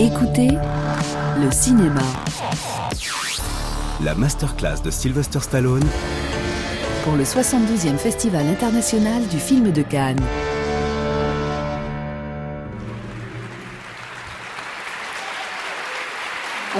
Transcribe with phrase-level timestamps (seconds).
[0.00, 0.48] Écoutez
[1.42, 2.00] le cinéma.
[4.02, 5.84] La masterclass de Sylvester Stallone
[7.04, 10.20] pour le 72e Festival international du film de Cannes.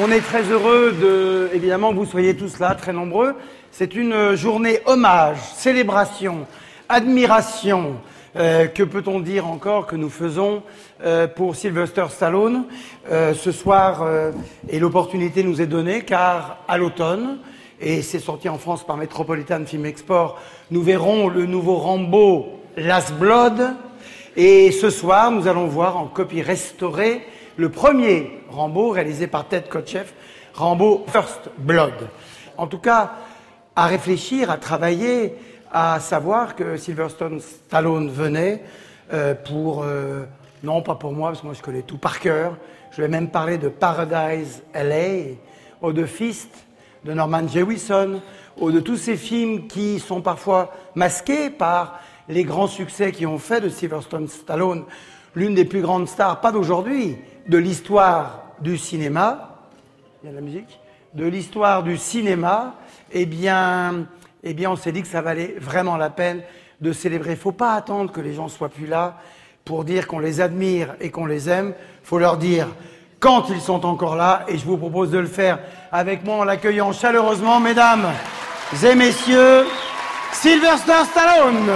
[0.00, 3.34] On est très heureux de, évidemment, que vous soyez tous là, très nombreux.
[3.70, 6.46] C'est une journée hommage, célébration,
[6.88, 7.96] admiration.
[8.34, 10.62] Euh, que peut-on dire encore que nous faisons
[11.04, 12.64] euh, pour Sylvester Stallone?
[13.10, 14.06] Euh, Ce soir,
[14.68, 17.38] et l'opportunité nous est donnée, car à l'automne,
[17.80, 23.12] et c'est sorti en France par Metropolitan Film Export, nous verrons le nouveau Rambo Last
[23.14, 23.74] Blood.
[24.34, 29.66] Et ce soir, nous allons voir en copie restaurée le premier Rambo réalisé par Ted
[29.68, 30.14] Kotcheff,
[30.54, 32.08] Rambo First Blood.
[32.56, 33.12] En tout cas,
[33.76, 35.34] à réfléchir, à travailler,
[35.72, 38.62] à savoir que Sylvester Stallone venait
[39.12, 40.24] euh, pour, euh,
[40.62, 42.56] non pas pour moi, parce que moi je connais tout par cœur,
[42.90, 45.34] je vais même parler de Paradise LA,
[45.80, 46.50] ou de Fist,
[47.04, 48.20] de Norman Jewison,
[48.58, 53.38] ou de tous ces films qui sont parfois masqués par les grands succès qui ont
[53.38, 54.84] fait de Sylvester Stallone
[55.34, 57.16] l'une des plus grandes stars, pas d'aujourd'hui,
[57.48, 59.58] de l'histoire du cinéma,
[60.22, 60.78] il y a la musique,
[61.14, 62.74] de l'histoire du cinéma,
[63.12, 64.06] eh bien,
[64.42, 66.42] eh bien, on s'est dit que ça valait vraiment la peine
[66.80, 67.30] de célébrer.
[67.30, 69.18] Il ne faut pas attendre que les gens soient plus là
[69.64, 71.74] pour dire qu'on les admire et qu'on les aime.
[72.02, 72.68] Il faut leur dire
[73.20, 74.44] quand ils sont encore là.
[74.48, 75.60] Et je vous propose de le faire
[75.92, 78.08] avec moi en l'accueillant chaleureusement, mesdames
[78.84, 79.66] et messieurs,
[80.32, 81.70] Sylvester Stallone.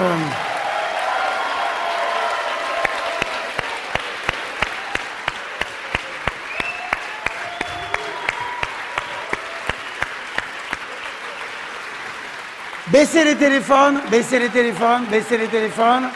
[12.96, 16.08] Baissez les téléphones, baissez les téléphones, baissez les téléphones.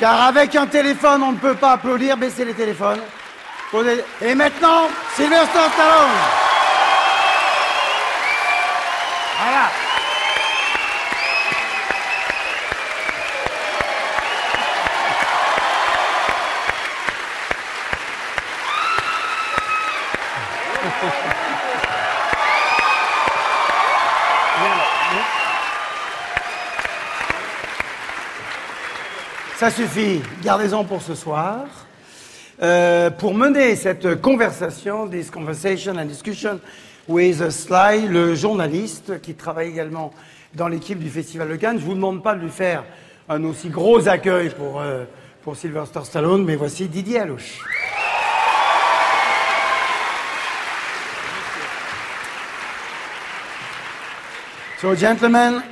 [0.00, 2.16] Car avec un téléphone, on ne peut pas applaudir.
[2.16, 2.98] Baissez les téléphones.
[4.20, 6.10] Et maintenant, Sylvester Stallone.
[9.38, 9.70] Voilà.
[29.56, 31.60] Ça suffit, gardez-en pour ce soir.
[32.60, 36.58] Euh, pour mener cette conversation, this conversation and discussion
[37.06, 40.12] with Sly, le journaliste qui travaille également
[40.54, 42.82] dans l'équipe du Festival de Cannes, je vous demande pas de lui faire
[43.28, 45.04] un aussi gros accueil pour, euh,
[45.42, 47.60] pour Sylvester Stallone, mais voici Didier Alouche.
[54.80, 55.62] So, gentlemen,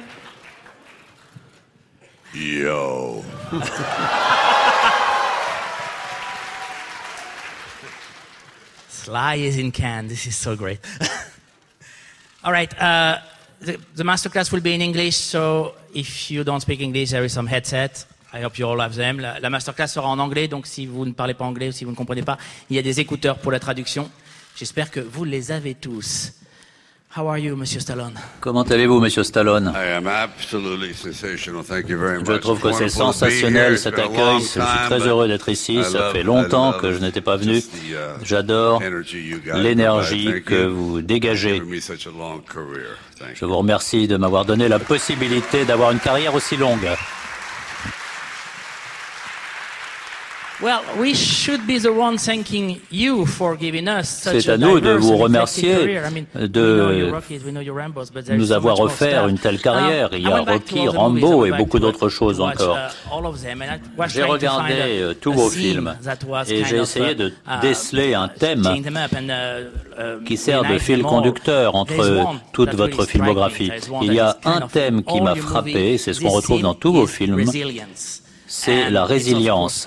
[2.33, 3.12] Yo.
[8.89, 10.09] Sly is in Cannes.
[10.09, 10.81] This is so great.
[12.45, 12.73] All right.
[12.81, 13.19] Uh,
[13.61, 17.35] the, the masterclass will be in English, so if you don't speak English, there is
[17.35, 18.07] some headset.
[18.33, 19.19] I hope you all have them.
[19.19, 21.85] La, la masterclass sera en anglais, donc si vous ne parlez pas anglais ou si
[21.85, 22.39] vous ne comprenez pas,
[22.71, 24.11] il y a des écouteurs pour la traduction.
[24.57, 26.33] J'espère que vous les avez tous.
[27.15, 28.15] How are you, Monsieur Stallone?
[28.41, 29.71] Comment allez-vous, Monsieur Stallone?
[29.77, 31.63] I am absolutely sensational.
[31.63, 32.27] Thank you very much.
[32.27, 33.41] Je trouve que c'est It's wonderful to be here.
[33.53, 34.41] sensationnel It's cet been a long accueil.
[34.41, 35.75] Je suis time, très heureux d'être ici.
[35.75, 37.59] I Ça love- fait I longtemps love que je n'étais pas venu.
[37.59, 37.65] uh,
[38.25, 41.55] J'adore energy you guys l'énergie que you vous for dégagez.
[41.57, 42.97] giving me such a long career.
[43.19, 46.79] Thank Je vous remercie de m'avoir donné la possibilité d'avoir une carrière aussi longue.
[46.81, 47.21] Well, we should be the one thanking
[49.85, 50.52] you for giving us such
[54.05, 55.75] C'est à nous de vous remercier
[56.35, 57.13] de
[58.37, 60.11] nous avoir offert une telle carrière.
[60.13, 62.79] Um, Il y a Rocky, Rambo et beaucoup d'autres choses encore.
[62.79, 65.97] uh, J'ai regardé euh, tous vos films
[66.49, 71.75] et j'ai essayé de uh, déceler un thème uh, uh, qui sert de fil conducteur
[71.75, 73.73] entre toute votre filmographie.
[74.03, 77.07] Il y a un thème qui m'a frappé, c'est ce qu'on retrouve dans tous vos
[77.07, 77.45] films.
[78.55, 79.87] C'est la résilience.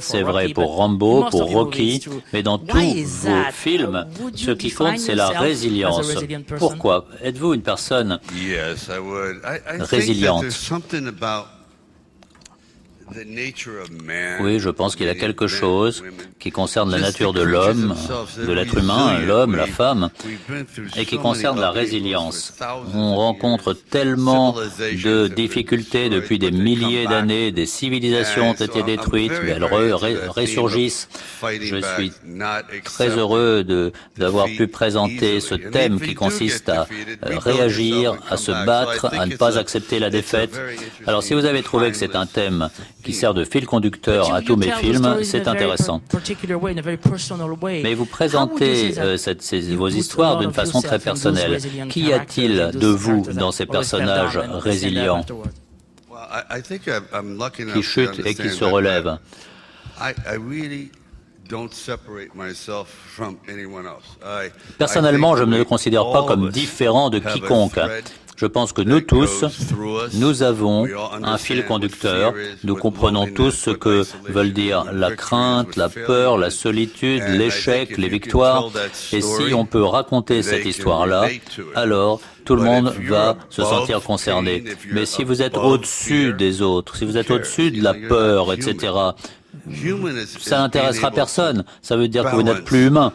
[0.00, 2.00] C'est vrai pour Rambo, pour Rocky,
[2.32, 4.06] mais dans tous vos films,
[4.36, 6.08] ce qui compte, c'est la résilience.
[6.56, 7.06] Pourquoi?
[7.20, 9.38] Êtes-vous une personne Yes, I would.
[9.44, 10.36] I, I think Résiliente?
[10.36, 12.98] that there's something about the nature of man.
[14.40, 16.04] Oui, je pense qu'il y a quelque chose
[16.38, 17.94] qui concerne la nature de l'homme,
[18.36, 20.10] de l'être humain, l'homme, la femme,
[20.96, 22.54] et qui concerne la résilience.
[22.94, 29.50] On rencontre tellement de difficultés depuis des milliers d'années, des civilisations ont été détruites, mais
[29.50, 29.64] elles
[30.28, 31.08] ressurgissent.
[31.42, 32.12] Je suis
[32.84, 33.64] très heureux
[34.16, 36.86] d'avoir pu présenter ce thème qui consiste à
[37.22, 40.60] réagir, à se battre, à ne pas accepter la défaite.
[41.06, 42.70] Alors si vous avez trouvé que c'est un thème
[43.02, 46.02] qui sert de fil conducteur à tous mes films, c'est intéressant.
[47.62, 51.58] Mais vous présentez euh, cette, ces, vos histoires d'une façon très personnelle.
[51.88, 55.24] Qu'y a-t-il de vous dans ces personnages résilients
[57.74, 59.18] qui chutent et qui se relèvent
[64.78, 67.78] Personnellement, je ne me considère pas comme différent de quiconque.
[68.40, 69.44] Je pense que nous tous,
[70.14, 70.86] nous avons
[71.22, 72.32] un fil conducteur.
[72.64, 78.08] Nous comprenons tous ce que veulent dire la crainte, la peur, la solitude, l'échec, les
[78.08, 78.70] victoires.
[79.12, 81.28] Et si on peut raconter cette histoire-là,
[81.74, 84.64] alors tout le monde va se sentir concerné.
[84.90, 88.94] Mais si vous êtes au-dessus des autres, si vous êtes au-dessus de la peur, etc.,
[90.38, 91.64] ça n'intéressera personne.
[91.82, 93.12] Ça veut dire que vous n'êtes plus humain.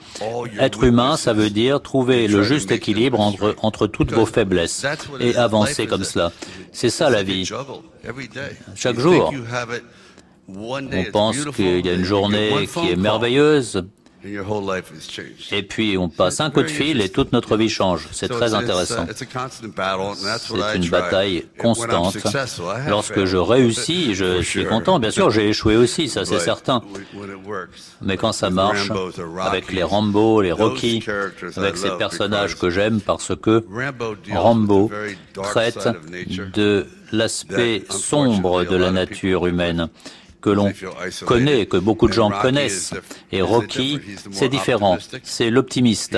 [0.59, 4.86] Être humain, ça veut dire trouver le juste équilibre entre, entre toutes vos faiblesses
[5.19, 6.31] et avancer comme cela.
[6.71, 7.50] C'est ça la vie.
[8.75, 9.33] Chaque jour,
[10.47, 13.86] on pense qu'il y a une journée qui est merveilleuse,
[15.51, 18.07] et puis on passe un coup de fil et toute notre vie change.
[18.12, 19.06] C'est très intéressant.
[19.16, 22.18] C'est une bataille constante.
[22.88, 25.00] Lorsque je réussis, je suis content.
[25.00, 26.81] Bien sûr, j'ai échoué aussi, ça c'est certain.
[28.01, 28.92] Mais quand ça marche,
[29.39, 31.04] avec les Rambo, les Rocky,
[31.56, 33.63] avec ces personnages que j'aime parce que
[34.31, 34.92] Rambo
[35.44, 35.88] traite
[36.54, 39.89] de l'aspect sombre de la nature humaine
[40.45, 40.71] que l'on
[41.25, 42.94] connaît, que beaucoup de gens connaissent.
[43.31, 44.00] Et Rocky,
[44.31, 45.00] c'est différent.
[45.24, 46.15] C'est l'optimiste.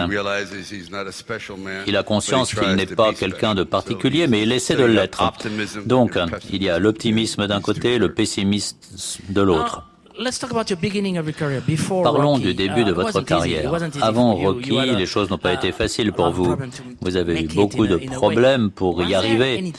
[1.87, 5.23] Il a conscience qu'il n'est pas quelqu'un de particulier, mais il essaie de l'être.
[5.85, 6.19] Donc,
[6.51, 8.77] il y a l'optimisme d'un côté, le pessimisme
[9.29, 9.83] de l'autre.
[12.03, 13.71] Parlons du début de uh, votre carrière.
[14.01, 16.55] Avant Rocky, les choses n'ont pas été faciles pour vous.
[17.01, 19.73] Vous avez eu beaucoup de problèmes pour y arriver.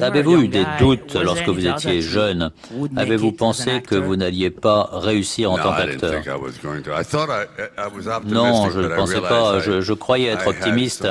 [0.00, 2.50] Avez-vous eu des doutes lorsque vous étiez jeune?
[2.96, 6.22] Avez-vous pensé que vous n'alliez pas réussir en tant qu'acteur?
[8.26, 9.60] Non, je ne pensais pas.
[9.60, 11.08] Je, je croyais être optimiste,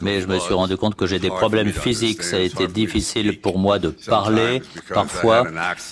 [0.00, 2.22] mais je me suis rendu compte que j'ai des problèmes physiques.
[2.22, 4.62] Ça a été difficile pour moi de parler
[4.92, 5.44] parfois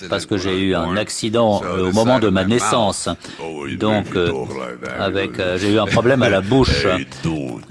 [0.09, 3.09] parce que j'ai eu un accident au moment de ma naissance.
[3.77, 4.31] Donc, euh,
[4.99, 6.85] avec, euh, j'ai eu un problème à la bouche,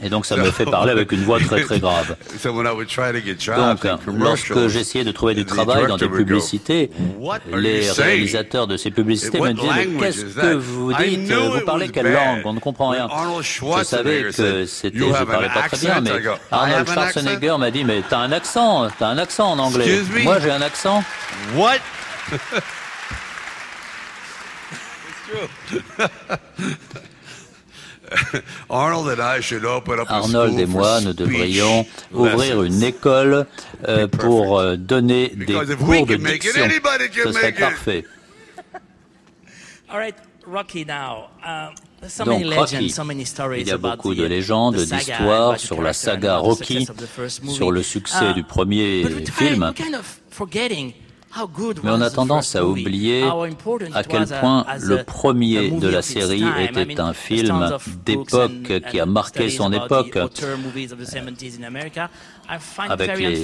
[0.03, 2.17] et donc ça me fait parler avec une voix très très grave.
[3.57, 6.91] Donc, lorsque j'essayais de trouver du travail dans des publicités,
[7.55, 11.33] les réalisateurs de ces publicités me disaient qu'est-ce que vous dites?
[11.33, 12.43] Vous parlez quelle langue?
[12.45, 13.09] On ne comprend rien.
[13.41, 16.11] Je savais que c'était, je parlais pas très bien, mais
[16.51, 20.01] Arnold Schwarzenegger m'a dit mais t'as un accent, t'as un accent en anglais.
[20.23, 21.03] Moi j'ai un accent.
[21.57, 21.79] What?
[28.69, 33.47] Arnold et moi, nous devrions ouvrir une école
[33.89, 36.69] euh, pour euh, donner des cours de diction.
[37.25, 38.05] Ce serait parfait.
[42.27, 42.95] Donc Rocky,
[43.57, 46.87] il y a beaucoup de légendes, d'histoires sur la saga Rocky,
[47.49, 49.73] sur le succès uh, du premier film.
[51.83, 53.25] Mais on a tendance à oublier
[53.95, 57.71] à quel point le premier de la série était un film
[58.05, 60.19] d'époque qui a marqué son époque.
[62.89, 63.37] avec les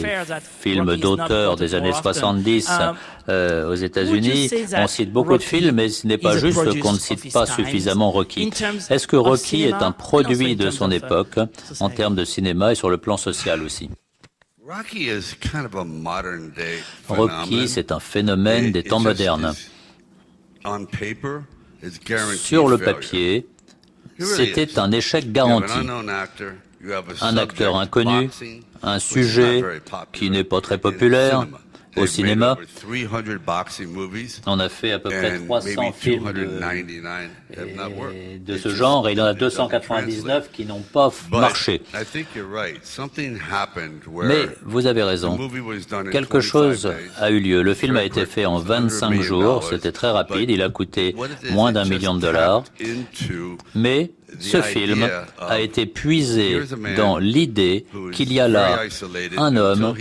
[0.60, 2.94] films d'auteurs des années 70 um,
[3.28, 4.50] euh, aux États-Unis.
[4.76, 8.10] On cite beaucoup de films, mais ce n'est pas juste qu'on ne cite pas suffisamment
[8.10, 8.50] Rocky.
[8.90, 11.38] Est-ce que Rocky est un produit de son uh, époque
[11.80, 13.90] en termes de cinéma et sur le plan social aussi?
[17.08, 19.52] Rocky, c'est un phénomène des temps modernes.
[22.36, 23.48] Sur le papier,
[24.20, 25.72] c'était un échec garanti.
[27.20, 28.30] Un acteur inconnu,
[28.82, 29.64] un sujet
[30.12, 31.48] qui n'est pas très populaire,
[31.96, 32.56] au cinéma.
[34.46, 36.48] On a fait à peu près 300 films de,
[38.56, 41.82] ce genre et il y en a 299 qui n'ont pas marché.
[44.22, 45.38] Mais vous avez raison.
[46.10, 47.62] Quelque chose a eu lieu.
[47.62, 49.64] Le film a été fait en 25 jours.
[49.64, 50.50] C'était très rapide.
[50.50, 51.14] Il a coûté
[51.50, 52.64] moins d'un million de dollars.
[53.74, 55.08] Mais ce film
[55.38, 56.60] a été puisé
[56.96, 58.80] dans l'idée qu'il y a là
[59.36, 59.94] un homme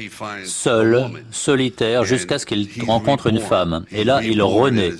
[0.45, 3.85] seul, solitaire, jusqu'à ce qu'il rencontre une femme.
[3.91, 4.91] Et là, il renaît.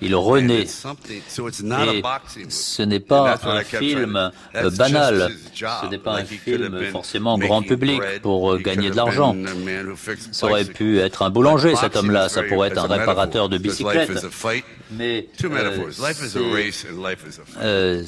[0.00, 0.62] Il renaît.
[0.62, 2.02] Et
[2.48, 4.30] ce n'est pas un film
[4.76, 5.30] banal.
[5.54, 9.36] Ce n'est pas un film forcément grand public pour gagner de l'argent.
[10.32, 12.28] Ça aurait pu être un boulanger, cet homme-là.
[12.28, 14.10] Ça pourrait être un réparateur de bicyclette.
[14.90, 15.90] Mais euh,
[17.60, 18.02] euh,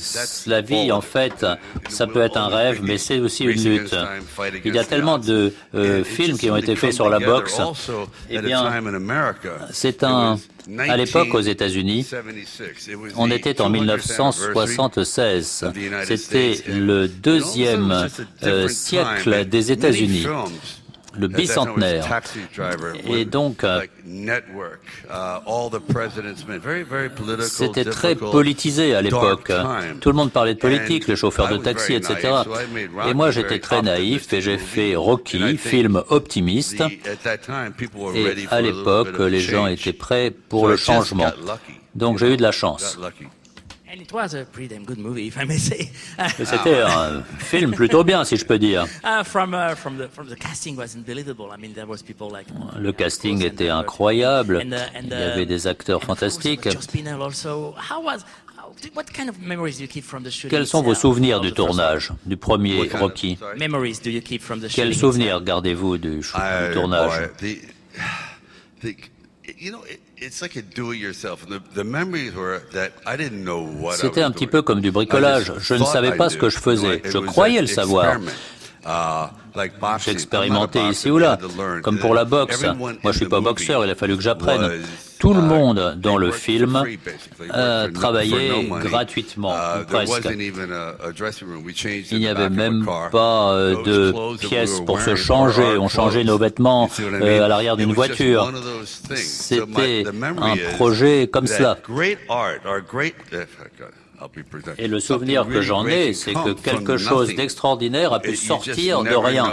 [0.58, 1.46] la vie, en fait,
[1.88, 3.96] ça peut être un rêve, mais c'est aussi une lutte.
[4.64, 7.60] Il y a tellement de euh, films qui ont été faits sur la boxe.
[8.30, 8.64] Eh bien,
[9.70, 10.38] c'est un
[10.76, 12.06] à l'époque, aux États-Unis,
[13.16, 15.64] on était en 1976.
[16.04, 18.08] C'était le deuxième
[18.42, 20.26] euh, siècle des États-Unis
[21.18, 22.20] le bicentenaire.
[23.06, 23.80] Et donc, euh,
[27.42, 29.52] c'était très politisé à l'époque.
[30.00, 32.16] Tout le monde parlait de politique, les chauffeurs de taxi, etc.
[33.08, 36.82] Et moi, j'étais très naïf et j'ai fait Rocky, film optimiste.
[38.14, 41.32] Et à l'époque, les gens étaient prêts pour le changement.
[41.94, 42.98] Donc j'ai eu de la chance.
[46.44, 48.86] C'était un film plutôt bien, si je peux dire.
[52.78, 54.60] Le casting était incroyable.
[54.62, 56.68] Uh, Il y avait des acteurs fantastiques.
[60.50, 63.38] Quels sont vos souvenirs du tournage, du premier Rocky?
[64.74, 66.22] Quels souvenirs gardez-vous du, du
[66.74, 67.30] tournage?
[73.96, 75.52] c'était un petit peu comme du bricolage.
[75.58, 77.02] Je ne savais pas ce que je faisais.
[77.04, 78.18] Je croyais le savoir.
[80.04, 81.38] J'ai expérimenté ici ou là,
[81.82, 82.64] comme pour la boxe.
[82.76, 84.82] Moi, je suis pas boxeur, il a fallu que j'apprenne.
[85.18, 86.84] Tout le monde dans le film
[87.50, 89.54] a travaillé gratuitement,
[89.88, 90.28] presque.
[92.12, 95.76] Il n'y avait même pas euh, de pièces pour se changer.
[95.78, 98.52] On changeait nos vêtements euh, à l'arrière d'une voiture.
[99.16, 100.04] C'était
[100.40, 101.78] un projet comme cela.
[104.78, 109.14] Et le souvenir que j'en ai, c'est que quelque chose d'extraordinaire a pu sortir de
[109.14, 109.50] rien.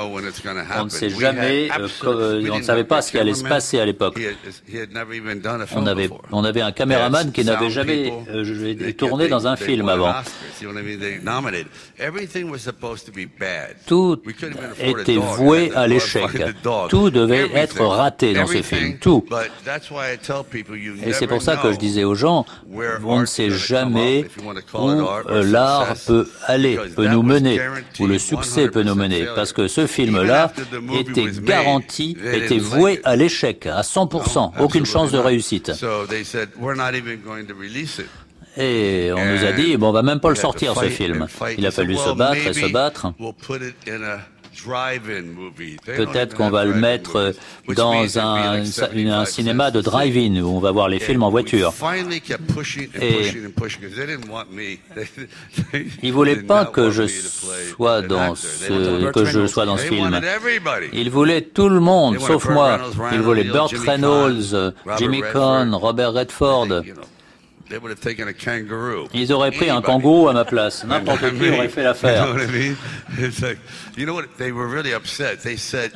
[0.79, 1.69] On ne sait jamais,
[2.03, 4.19] euh, on ne savait pas ce qui allait se passer à l'époque.
[5.75, 10.13] On avait, on avait un caméraman qui n'avait jamais euh, tourné dans un film avant.
[13.85, 14.21] Tout
[14.79, 16.29] était voué à l'échec.
[16.89, 18.97] Tout devait être raté dans ce film.
[18.97, 19.25] Tout.
[21.05, 22.45] Et c'est pour ça que je disais aux gens,
[23.03, 24.25] on ne sait jamais
[24.73, 27.59] où euh, l'art peut aller, peut nous mener,
[27.99, 30.51] où le succès peut nous mener, parce que ce film-là
[30.99, 35.71] était garanti, était voué à l'échec, à 100%, aucune chance de réussite.
[38.57, 41.27] Et on nous a dit, bon, on va même pas le sortir, ce film.
[41.57, 43.07] Il a fallu se battre et se battre.
[45.85, 47.33] Peut-être qu'on va le mettre
[47.75, 51.73] dans un, un cinéma de drive-in où on va voir les films en voiture.
[53.01, 53.31] Et
[56.03, 60.19] ils voulaient pas que je sois dans ce, que je sois dans ce film.
[60.93, 62.79] Ils voulaient tout le monde, sauf moi.
[63.11, 66.83] Ils voulaient Burt Reynolds, Jimmy Conn, Robert Redford.
[69.13, 70.83] Ils auraient pris un kangourou à ma place.
[70.85, 72.27] N'importe qui aurait fait l'affaire.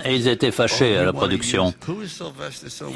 [0.06, 1.74] Et ils étaient fâchés à la production.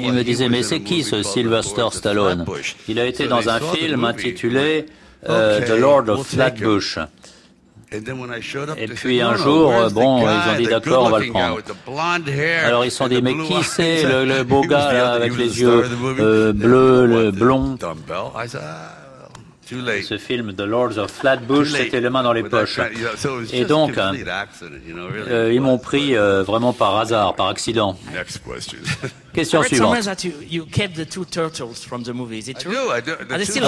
[0.00, 2.44] Ils me disaient, mais c'est qui ce Sylvester Stallone?
[2.88, 4.86] Il a été dans un film intitulé
[5.28, 6.98] euh, The Lord of Flatbush.
[8.76, 11.58] Et puis un jour, bon, ils ont dit d'accord, on va le prendre.
[12.64, 15.84] Alors ils se sont dit, mais qui c'est le, beau gars là, avec les yeux
[16.18, 17.76] euh, bleus, le blond?
[20.02, 22.78] Ce film The Lords of Flatbush, c'était les mains dans les poches.
[23.52, 27.96] Et donc, euh, ils m'ont pris euh, vraiment par hasard, par accident.
[29.32, 29.62] Question.
[29.68, 29.96] Suivante.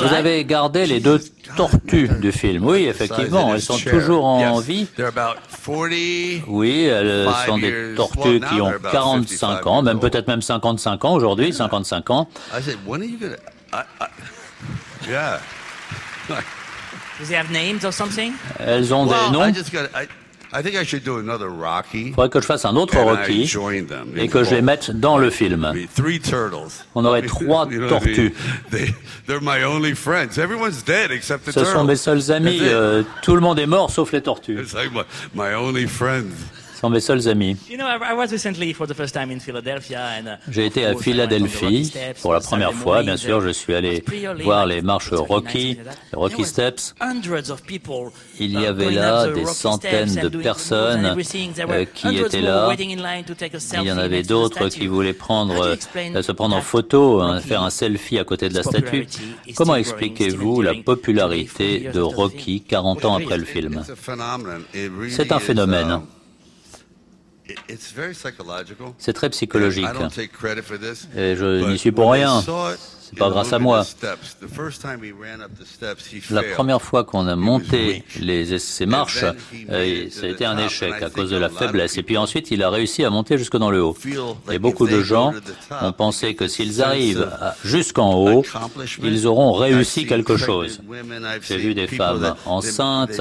[0.09, 1.21] Vous avez gardé les deux
[1.57, 2.65] tortues du film.
[2.65, 4.87] Oui, effectivement, elles sont toujours en vie.
[6.47, 11.53] Oui, elles sont des tortues qui ont 45 ans, même peut-être même 55 ans aujourd'hui,
[11.53, 12.29] 55 ans.
[18.59, 19.41] Elles ont des noms.
[22.09, 23.47] Il faudrait que je fasse un autre Rocky
[24.17, 25.73] et que je les mette dans le film.
[26.95, 28.33] On aurait trois tortues.
[31.53, 32.59] Ce sont mes seuls amis.
[32.63, 34.59] Euh, tout le monde est mort sauf les tortues
[36.77, 37.57] sont mes seuls amis.
[37.71, 37.77] Uh,
[40.51, 43.03] J'ai été à Philadelphie pour la première fois.
[43.03, 44.05] Bien sûr, je suis allé
[44.43, 45.79] voir les marches Rocky,
[46.13, 46.95] Rocky Steps.
[48.39, 51.17] Il y uh, avait là des centaines de personnes
[51.69, 52.75] euh, qui étaient là.
[52.79, 57.63] Il y en avait d'autres qui voulaient prendre, euh, se prendre en photo, hein, faire
[57.63, 59.07] un selfie à côté de la statue?
[59.57, 63.83] Comment expliquez-vous la popularité de Rocky 40 ans après le film?
[65.09, 66.01] C'est un phénomène.
[68.99, 69.85] C'est très psychologique.
[71.17, 72.43] Et je n'y suis pour rien.
[73.09, 73.85] C'est pas grâce à moi.
[76.31, 79.25] La première fois qu'on a monté les, ces marches,
[79.71, 81.97] euh, ça a été un échec à cause de la faiblesse.
[81.99, 83.97] Et puis ensuite, il a réussi à monter jusque dans le haut.
[84.51, 85.33] Et beaucoup de gens
[85.83, 87.31] ont pensé que s'ils arrivent
[87.65, 88.45] jusqu'en haut,
[89.03, 90.81] ils auront réussi quelque chose.
[91.43, 93.21] J'ai vu des femmes enceintes,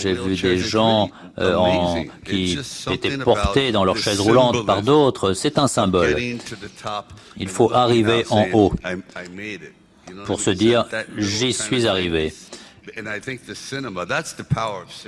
[0.00, 2.58] j'ai vu des gens euh, en, qui
[2.92, 5.32] étaient portés dans leur chaise roulante par d'autres.
[5.32, 6.16] C'est un symbole.
[7.36, 8.72] Il faut arriver en haut
[10.26, 10.86] pour se dire
[11.16, 12.32] j'y suis arrivé.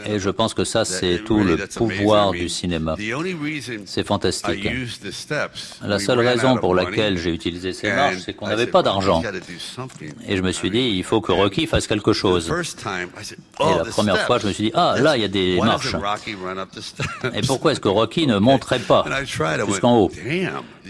[0.06, 2.96] Et je pense que ça, c'est tout le pouvoir du cinéma.
[3.84, 4.68] C'est fantastique.
[5.82, 9.22] La seule raison pour laquelle j'ai utilisé ces marches, c'est qu'on n'avait pas d'argent.
[10.26, 12.50] Et je me suis dit, il faut que Rocky fasse quelque chose.
[13.60, 15.94] Et la première fois, je me suis dit, ah, là, il y a des marches.
[17.34, 19.04] Et pourquoi est-ce que Rocky ne monterait pas
[19.66, 20.10] jusqu'en haut?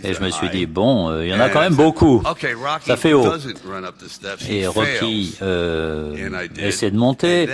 [0.03, 2.23] Et je me suis dit, bon, euh, il y en a quand même beaucoup.
[2.85, 3.27] Ça fait haut.
[4.49, 7.49] Et Rocky euh, essaie de monter.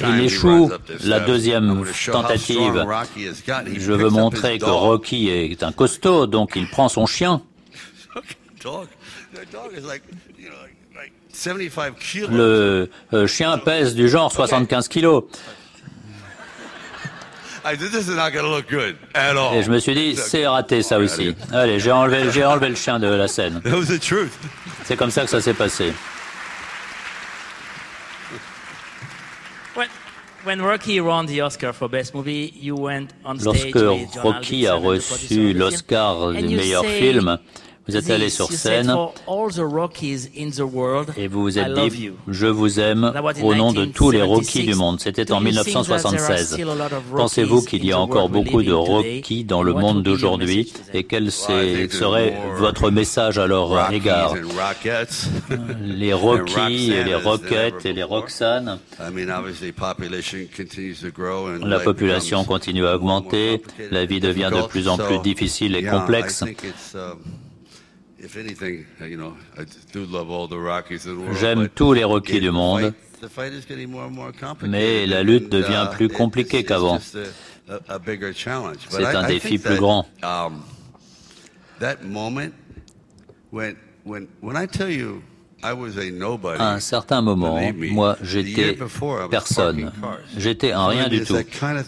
[0.00, 0.70] Il échoue.
[1.04, 2.86] La deuxième tentative,
[3.76, 7.42] je veux montrer que Rocky est un costaud, donc il prend son chien.
[12.30, 15.24] Le euh, chien pèse du genre 75 kilos.
[19.54, 21.34] Et je me suis dit, c'est raté ça aussi.
[21.52, 23.60] Allez, j'ai enlevé, j'ai enlevé le chien de la scène.
[24.84, 25.92] C'est comme ça que ça s'est passé.
[33.42, 33.78] Lorsque
[34.22, 37.38] Rocky a reçu l'Oscar du meilleur film,
[37.86, 38.94] vous êtes allé sur scène.
[41.16, 43.12] Et vous vous êtes dit, je vous aime
[43.42, 45.00] au nom de tous les Rockies du monde.
[45.00, 46.58] C'était en 1976.
[47.14, 50.72] Pensez-vous qu'il y a encore beaucoup de Rockies dans le monde d'aujourd'hui?
[50.92, 54.34] et quel serait votre message à leur égard?
[55.82, 58.78] Les Rockies et les Rockets et les Roxanne.
[61.62, 66.44] La population continue à augmenter, la vie devient de plus en plus difficile et complexe.
[71.40, 72.94] J'aime tous les Rockies du monde,
[74.62, 76.98] mais la lutte devient uh, plus compliquée qu'avant.
[77.00, 80.06] C'est un défi plus grand.
[86.58, 87.58] À un certain moment,
[87.90, 88.78] moi, j'étais
[89.30, 89.90] personne.
[90.36, 91.36] J'étais un rien du tout.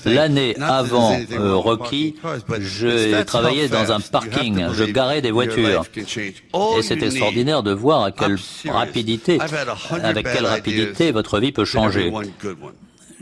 [0.06, 2.16] L'année avant euh, Rocky,
[2.58, 4.66] je travaillais dans un parking.
[4.72, 5.84] Je garais des voitures.
[5.96, 9.38] Et c'est extraordinaire de voir à quelle rapidité,
[10.02, 12.12] avec quelle rapidité votre vie peut changer.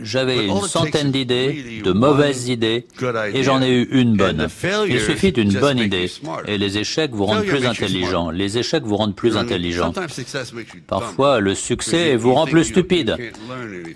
[0.03, 2.87] J'avais une centaine d'idées, de mauvaises idées,
[3.33, 4.49] et j'en ai eu une bonne.
[4.89, 6.11] Il suffit d'une bonne idée,
[6.47, 8.31] et les échecs vous rendent plus intelligent.
[8.31, 9.93] Les échecs vous rendent plus intelligent.
[10.87, 13.17] Parfois, le succès vous rend plus stupide,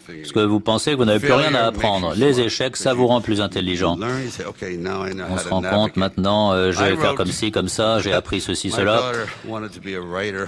[0.06, 2.14] parce que vous pensez que vous n'avez plus rien à apprendre.
[2.16, 3.98] Les échecs, ça vous rend plus intelligent.
[3.98, 8.40] On se rend compte maintenant, euh, je vais faire comme ci, comme ça, j'ai appris
[8.40, 9.12] ceci, cela.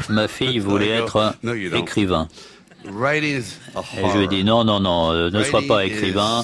[0.08, 1.34] Ma fille voulait être
[1.74, 2.28] écrivain.
[3.98, 6.42] Et je lui ai dit non, non, non, euh, ne sois pas écrivain.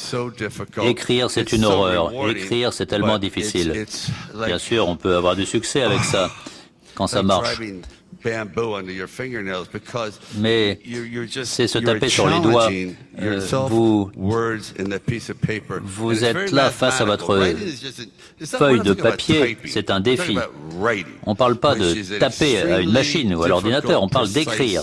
[0.84, 2.12] Écrire, c'est une horreur.
[2.28, 3.86] Écrire, c'est tellement difficile.
[4.46, 6.30] Bien sûr, on peut avoir du succès avec ça
[6.94, 7.58] quand ça marche.
[10.36, 10.80] Mais
[11.44, 12.68] c'est se taper sur les doigts.
[13.22, 14.10] Euh, vous,
[15.84, 17.38] vous êtes là face à votre
[18.58, 19.56] feuille de papier.
[19.66, 20.36] C'est un défi.
[21.24, 24.82] On ne parle pas de taper à une machine ou à l'ordinateur, on parle d'écrire.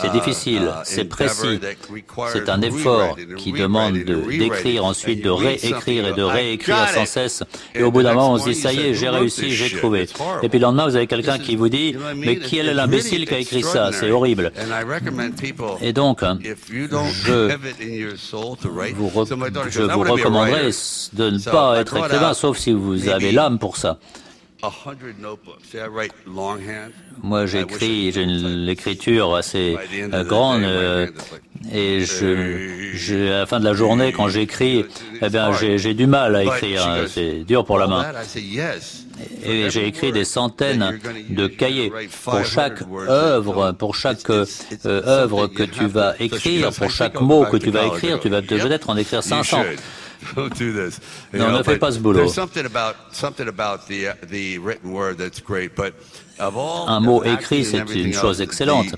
[0.00, 1.58] C'est difficile, uh, c'est précis.
[2.32, 7.42] C'est un effort qui demande d'écrire, ensuite de réécrire et de réécrire sans cesse.
[7.74, 10.06] Et au bout d'un moment, on se dit, ça y est, j'ai réussi, j'ai trouvé.
[10.42, 13.34] Et puis le lendemain, vous avez quelqu'un qui vous dit, mais qui est l'imbécile qui
[13.34, 13.90] a écrit ça?
[13.92, 14.52] C'est horrible.
[15.82, 17.54] Et donc, je
[18.94, 19.10] vous,
[19.70, 20.70] je vous recommanderais
[21.12, 23.98] de ne pas être écrivain, sauf si vous avez l'âme pour ça.
[27.22, 29.76] Moi, j'écris, j'ai l'écriture assez
[30.12, 31.06] euh, grande, euh,
[31.72, 34.84] et je, je, à la fin de la journée, quand j'écris,
[35.22, 36.86] eh bien, j'ai du mal à écrire.
[36.88, 38.06] Hein, c'est dur pour la main.
[39.44, 41.92] Et j'ai écrit des centaines de cahiers
[42.24, 44.44] pour chaque œuvre, pour chaque euh,
[44.84, 48.90] œuvre que tu vas écrire, pour chaque mot que tu vas écrire, tu vas peut-être
[48.90, 49.62] en écrire 500.
[51.34, 52.26] Non, ne fais pas ce boulot.
[56.86, 58.94] Un mot écrit, c'est une chose excellente,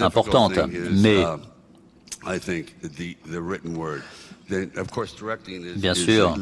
[0.00, 0.58] importante,
[0.90, 1.38] mais uh,
[5.76, 6.34] Bien sûr,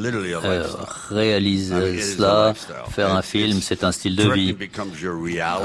[0.44, 0.64] euh,
[1.10, 2.54] réaliser cela,
[2.90, 4.56] faire un film, c'est un style de vie.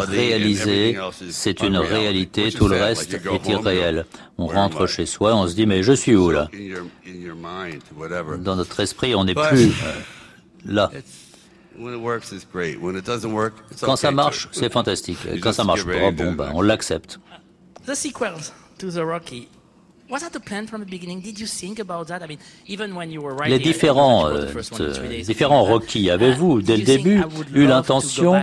[0.07, 0.97] Réaliser,
[1.29, 4.05] c'est une réalité, tout le reste est irréel.
[4.37, 6.49] On rentre chez soi, on se dit mais je suis où là?
[8.39, 9.93] Dans notre esprit, on n'est plus euh,
[10.65, 10.91] là.
[13.81, 15.17] Quand ça marche, c'est fantastique.
[15.41, 17.19] Quand ça marche pas, bon ben, on l'accepte.
[17.85, 19.47] The sequels to the Rocky.
[23.47, 24.51] Les différents, euh,
[25.23, 27.21] différents Rocky, avez-vous, dès le début,
[27.53, 28.41] eu l'intention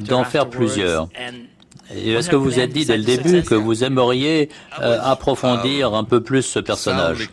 [0.00, 1.08] d'en faire plusieurs?
[1.94, 4.48] est-ce que vous êtes dit dès le début que vous aimeriez
[4.80, 7.30] euh, approfondir un peu plus ce personnage?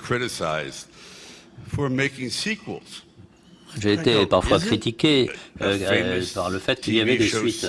[3.81, 5.31] J'ai été parfois critiqué
[5.61, 7.67] euh, par le fait qu'il y avait des suites.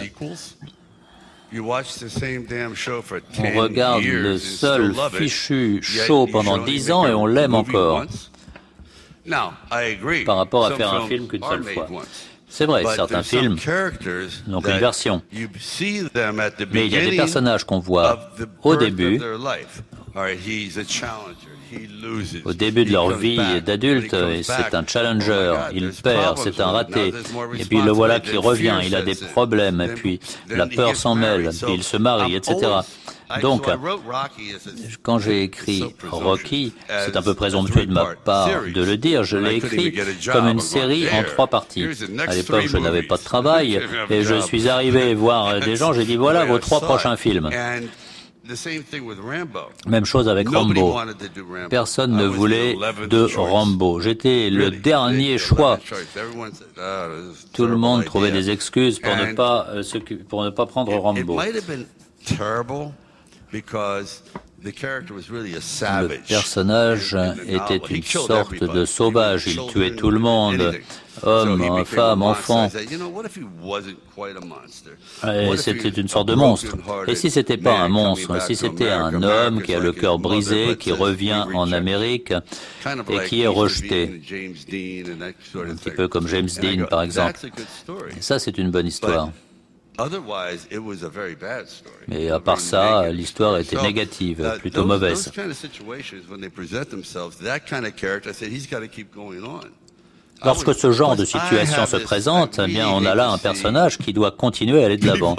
[3.39, 8.05] On regarde le seul fichu show pendant dix ans et on l'aime encore.
[10.25, 11.87] Par rapport à faire un film qu'une seule fois.
[12.49, 13.57] C'est vrai, certains films
[14.47, 15.23] n'ont qu'une version.
[16.73, 18.31] Mais il y a des personnages qu'on voit
[18.63, 19.21] au début
[22.45, 27.13] au début de leur vie d'adulte, c'est un challenger, il perd, c'est un raté,
[27.59, 31.15] et puis le voilà qui revient, il a des problèmes, et puis la peur s'en
[31.15, 32.81] mêle, il se marie, etc.
[33.41, 33.67] Donc,
[35.03, 39.37] quand j'ai écrit Rocky, c'est un peu présomptueux de ma part de le dire, je
[39.37, 39.95] l'ai écrit
[40.31, 41.87] comme une série en trois parties.
[42.27, 43.81] À l'époque, je n'avais pas de travail.
[44.11, 47.51] Et je suis arrivé voir des gens, j'ai dit voilà vos trois prochains films.
[49.87, 50.99] Même chose avec Rambo.
[51.71, 52.77] Personne ne voulait
[53.09, 54.01] de Rambo.
[54.01, 55.79] J'étais le dernier choix.
[57.53, 59.83] Tout le monde trouvait des excuses pour ne pas, euh,
[60.29, 61.39] pour ne pas prendre Rambo.
[64.65, 69.47] Le personnage était une sorte de sauvage.
[69.47, 70.75] Il tuait tout le monde,
[71.23, 72.71] hommes, femmes, enfants.
[75.57, 76.77] C'était une sorte de monstre.
[77.07, 80.77] Et si c'était pas un monstre, si c'était un homme qui a le cœur brisé,
[80.79, 82.33] qui revient en Amérique
[83.11, 84.23] et qui est rejeté,
[85.55, 87.39] un petit peu comme James Dean par exemple,
[88.21, 89.31] ça c'est une bonne histoire.
[92.09, 95.31] Mais à part ça, l'histoire était négative, plutôt mauvaise.
[100.45, 104.13] Lorsque ce genre de situation se présente, eh bien, on a là un personnage qui
[104.13, 105.37] doit continuer à aller de l'avant.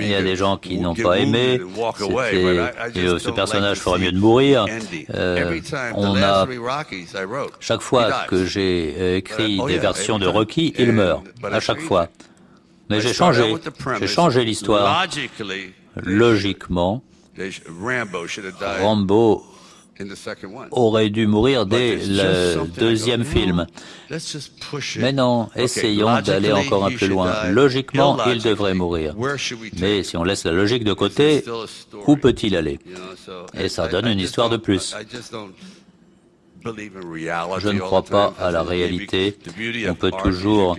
[0.00, 1.60] Il y a des gens qui n'ont pas aimé.
[2.94, 4.66] ce personnage ferait mieux de mourir.
[5.14, 5.60] Euh,
[5.94, 6.46] on a
[7.60, 11.80] chaque fois que j'ai euh, écrit oh, des versions de Rocky, il meurt à chaque
[11.80, 12.08] fois.
[12.90, 13.54] Mais j'ai changé.
[14.00, 15.06] J'ai changé l'histoire.
[15.96, 17.02] Logiquement,
[18.80, 19.44] Rambo
[20.70, 23.66] aurait dû mourir dès le deuxième film.
[24.96, 27.50] Mais non, essayons d'aller encore un peu loin.
[27.50, 29.14] Logiquement, il devrait mourir.
[29.80, 31.44] Mais si on laisse la logique de côté,
[32.06, 32.78] où peut-il aller?
[33.54, 34.94] Et ça donne une histoire de plus.
[36.64, 39.38] Je ne crois pas à la réalité.
[39.88, 40.76] On peut toujours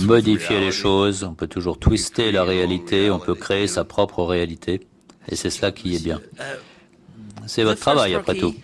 [0.00, 4.80] modifier les choses, on peut toujours twister la réalité, on peut créer sa propre réalité.
[5.28, 6.20] Et c'est cela qui est bien.
[7.46, 8.54] C'est votre travail, après tout.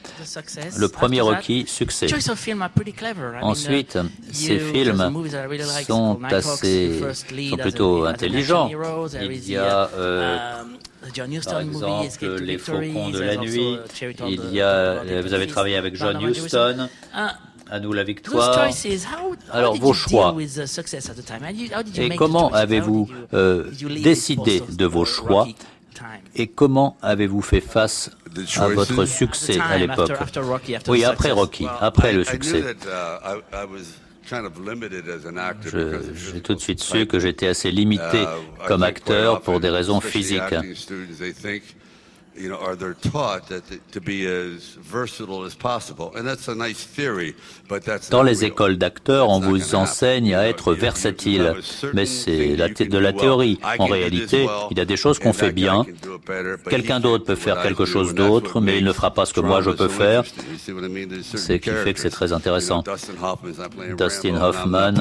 [0.76, 2.06] Le premier Rocky, succès.
[3.42, 3.98] Ensuite,
[4.32, 5.24] ces films
[5.86, 7.00] sont assez,
[7.50, 8.70] sont plutôt intelligents.
[9.20, 10.62] Il y a, euh,
[11.44, 13.78] par exemple, Les Faucons de la Nuit.
[14.26, 16.88] Il y a, vous avez travaillé avec John Huston.
[17.70, 18.68] À nous la victoire.
[19.50, 20.36] Alors, vos choix.
[21.96, 23.64] Et comment avez-vous euh,
[24.02, 25.48] décidé de vos choix
[26.35, 28.11] et comment avez-vous fait face
[28.57, 30.12] à votre succès à l'époque?
[30.88, 32.62] Oui, après Rocky, après le succès.
[36.14, 40.00] J'ai tout de suite su que j'étais assez limité uh, comme acteur pour des raisons
[40.00, 40.55] physiques.
[48.10, 51.54] Dans les écoles d'acteurs, on vous enseigne à être versatile,
[51.92, 53.58] mais c'est de la théorie.
[53.78, 55.84] En réalité, il y a des choses qu'on fait bien.
[56.68, 59.60] Quelqu'un d'autre peut faire quelque chose d'autre, mais il ne fera pas ce que moi
[59.60, 60.24] je peux faire.
[60.58, 62.82] C'est ce qui fait que c'est très intéressant.
[63.98, 64.94] Dustin Hoffman,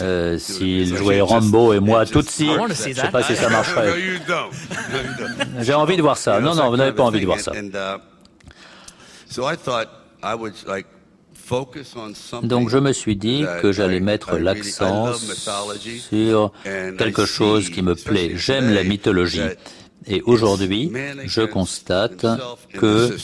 [0.00, 3.94] euh, s'il jouait Rambo et moi Tutsi, je ne sais pas si ça marcherait.
[5.60, 6.40] J'ai envie de voir ça.
[6.40, 7.52] Non, non, vous n'avez pas envie de voir ça.
[12.42, 15.12] Donc je me suis dit que j'allais mettre l'accent
[16.10, 18.32] sur quelque chose qui me plaît.
[18.34, 19.42] J'aime la mythologie.
[20.08, 20.92] Et aujourd'hui,
[21.24, 22.24] je constate
[22.74, 23.16] que,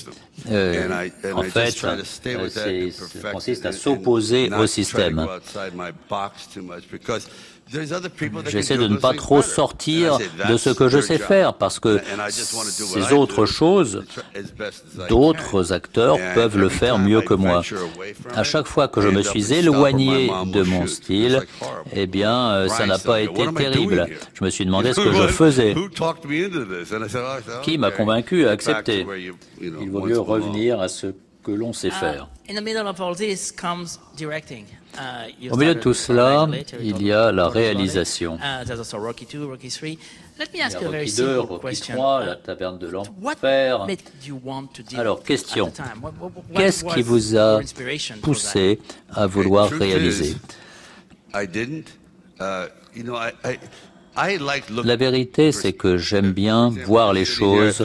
[0.50, 5.24] euh, en fait, euh, ça consiste à s'opposer au système.
[8.46, 13.12] J'essaie de ne pas trop sortir de ce que je sais faire parce que ces
[13.12, 14.04] autres choses,
[15.08, 17.62] d'autres acteurs peuvent le faire mieux que moi.
[18.34, 21.42] À chaque fois que je me suis éloigné de mon style,
[21.92, 24.06] eh bien, euh, ça n'a pas été terrible.
[24.34, 25.74] Je me suis demandé ce que je faisais.
[27.62, 29.06] Qui m'a convaincu à accepter
[29.60, 31.08] Il vaut mieux revenir à ce
[31.42, 32.28] que l'on sait faire.
[32.48, 32.60] Uh,
[35.50, 36.48] Au milieu de tout cela,
[36.80, 38.36] il y a la réalisation.
[38.36, 38.64] Uh,
[40.54, 43.86] Il y a Rocky 2, Rocky 3, la taverne de l'enfer.
[44.96, 45.72] Alors, question.
[46.54, 47.60] Qu'est-ce qui vous a
[48.22, 48.80] poussé
[49.12, 50.36] à vouloir réaliser?
[51.34, 52.66] uh,
[54.84, 57.84] La vérité, c'est que j'aime bien voir les choses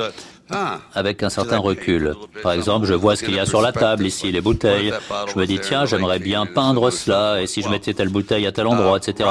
[0.94, 2.16] avec un certain recul.
[2.44, 4.94] Par exemple, je vois ce qu'il y a sur la table ici, les bouteilles.
[5.34, 8.52] Je me dis, tiens, j'aimerais bien peindre cela, et si je mettais telle bouteille à
[8.52, 9.30] tel endroit, etc.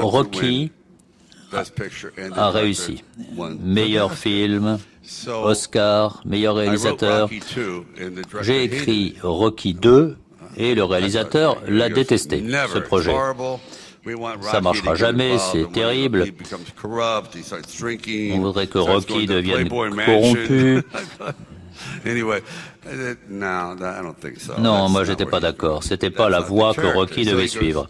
[0.00, 0.72] Rocky
[2.36, 3.04] a réussi.
[3.62, 4.78] Meilleur film,
[5.28, 7.28] Oscar, meilleur réalisateur.
[8.40, 10.16] J'ai écrit Rocky 2
[10.56, 13.14] et le réalisateur l'a détesté, ce projet.
[14.50, 16.24] Ça marchera jamais, c'est terrible.
[18.32, 20.82] On voudrait que Rocky devienne corrompu.
[24.58, 25.82] Non, moi j'étais pas d'accord.
[25.82, 27.88] C'était pas la voie que Rocky devait suivre.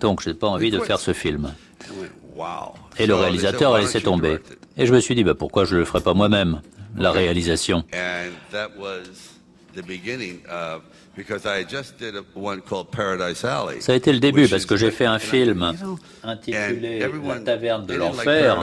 [0.00, 1.54] Donc j'ai pas envie de faire ce film.
[2.98, 4.38] Et le réalisateur a laissé tomber.
[4.76, 6.60] Et je me suis dit, bah, pourquoi je le ferais pas moi-même,
[6.96, 7.84] la réalisation?
[13.80, 15.72] Ça a été le début parce que j'ai fait un film
[16.22, 17.08] intitulé La
[17.40, 18.60] taverne de l'enfer.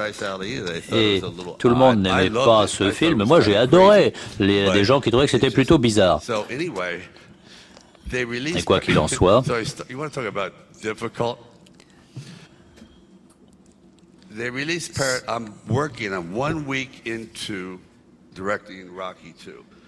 [0.94, 1.22] Et
[1.60, 3.24] tout le monde n'aimait pas ce film.
[3.24, 4.14] Moi j'ai adoré.
[4.40, 6.22] Il y a des gens qui trouvaient que c'était plutôt bizarre.
[8.58, 9.42] Et quoi qu'il en soit,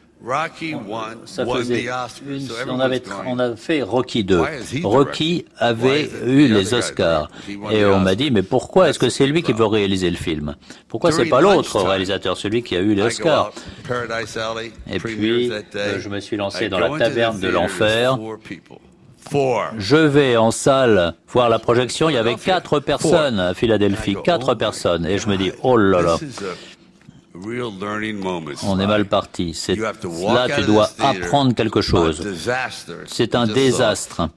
[0.71, 0.77] 2.
[1.25, 1.85] Ça faisait
[2.25, 4.41] une, on, avait, on a fait Rocky 2.
[4.83, 7.29] Rocky avait eu les Oscars.
[7.71, 10.55] Et on m'a dit, mais pourquoi est-ce que c'est lui qui veut réaliser le film?
[10.87, 13.51] Pourquoi c'est pas l'autre réalisateur, celui qui a eu les Oscars?
[14.89, 18.17] Et puis, euh, je me suis lancé dans la taverne de l'enfer.
[19.77, 22.09] Je vais en salle voir la projection.
[22.09, 25.05] Il y avait quatre personnes à Philadelphie, quatre personnes.
[25.05, 26.17] Et je me dis, oh là là.
[28.63, 29.53] On est mal parti.
[29.53, 32.25] C'est là tu dois apprendre quelque chose.
[33.07, 34.29] C'est un désastre.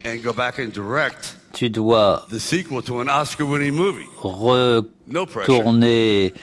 [1.54, 2.26] Tu dois
[4.22, 6.34] retourner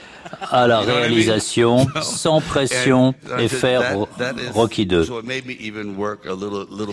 [0.50, 4.06] à la réalisation sans pression et faire
[4.52, 5.06] Rocky 2.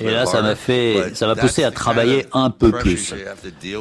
[0.01, 3.13] Et là, ça m'a fait, ça m'a poussé à travailler un peu plus.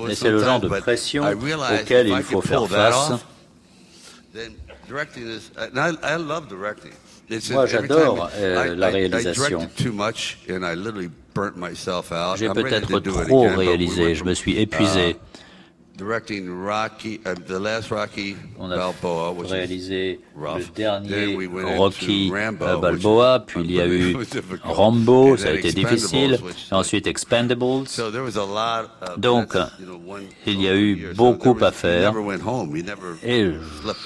[0.06, 3.12] Mais c'est le genre de pression auquel il faut faire face.
[7.52, 9.60] Moi, j'adore euh, la réalisation.
[12.36, 12.88] J'ai peut-être
[13.28, 15.16] trop réalisé, je me suis épuisé.
[18.58, 18.92] On a
[19.48, 21.36] réalisé le dernier
[21.76, 24.16] Rocky euh, Balboa, puis il y a eu
[24.64, 26.38] Rambo, ça a été difficile,
[26.70, 27.84] ensuite Expendables.
[29.18, 29.56] Donc,
[30.46, 32.14] il y a eu beaucoup à faire.
[33.22, 33.50] et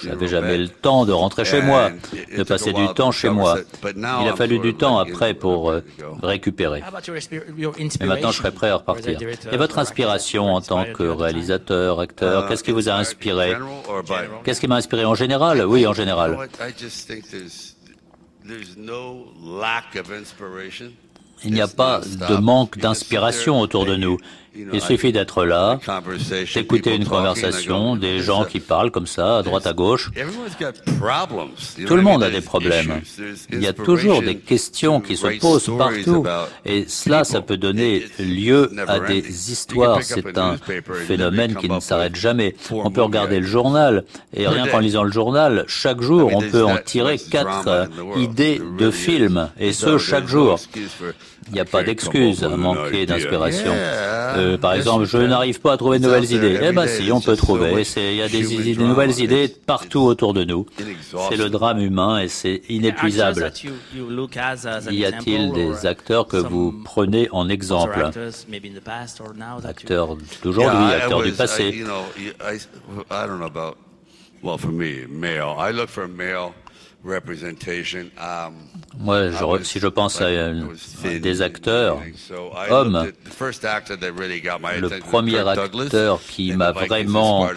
[0.03, 1.91] je n'avais jamais le temps de rentrer chez moi,
[2.37, 3.59] de passer du temps chez moi.
[3.85, 5.81] Il a fallu du temps après pour euh,
[6.23, 6.83] récupérer.
[8.01, 9.19] Mais maintenant, je serai prêt à repartir.
[9.53, 13.57] Et votre inspiration en tant que réalisateur acteur Qu'est-ce qui vous a inspiré
[14.44, 15.64] Qu'est-ce qui m'a inspiré en général?
[15.66, 16.37] Oui, en général.
[21.44, 24.18] Il n'y a pas de manque d'inspiration autour de nous.
[24.73, 25.81] Il suffit d'être là,
[26.55, 30.11] d'écouter une conversation, des gens qui parlent comme ça, à droite à gauche.
[31.87, 33.01] Tout le monde a des problèmes.
[33.53, 36.25] Il y a toujours des questions qui se posent partout.
[36.64, 40.03] Et cela, ça peut donner lieu à des histoires.
[40.03, 40.57] C'est un
[41.07, 42.55] phénomène qui ne s'arrête jamais.
[42.71, 46.64] On peut regarder le journal, et rien qu'en lisant le journal, chaque jour, on peut
[46.64, 50.59] en tirer quatre idées de films, et ce, chaque jour.
[51.49, 53.73] Il n'y a pas d'excuse à manquer d'inspiration.
[53.75, 56.59] Euh, par exemple, je n'arrive pas à trouver de nouvelles idées.
[56.63, 57.85] Eh bien si, on peut trouver.
[57.97, 60.67] Il y a des, nouvelles idées partout autour de nous.
[61.29, 63.53] C'est le drame humain et c'est inépuisable.
[64.91, 68.11] Y a-t-il des acteurs que vous prenez en exemple?
[69.65, 71.85] Acteurs d'aujourd'hui, acteurs du passé
[74.45, 75.57] well, for me, male.
[75.59, 76.55] I look for male
[78.99, 80.31] Moi, je, si je pense à,
[81.03, 81.99] des acteurs
[82.71, 83.11] hommes,
[84.81, 87.49] le premier acteur qui m'a vraiment,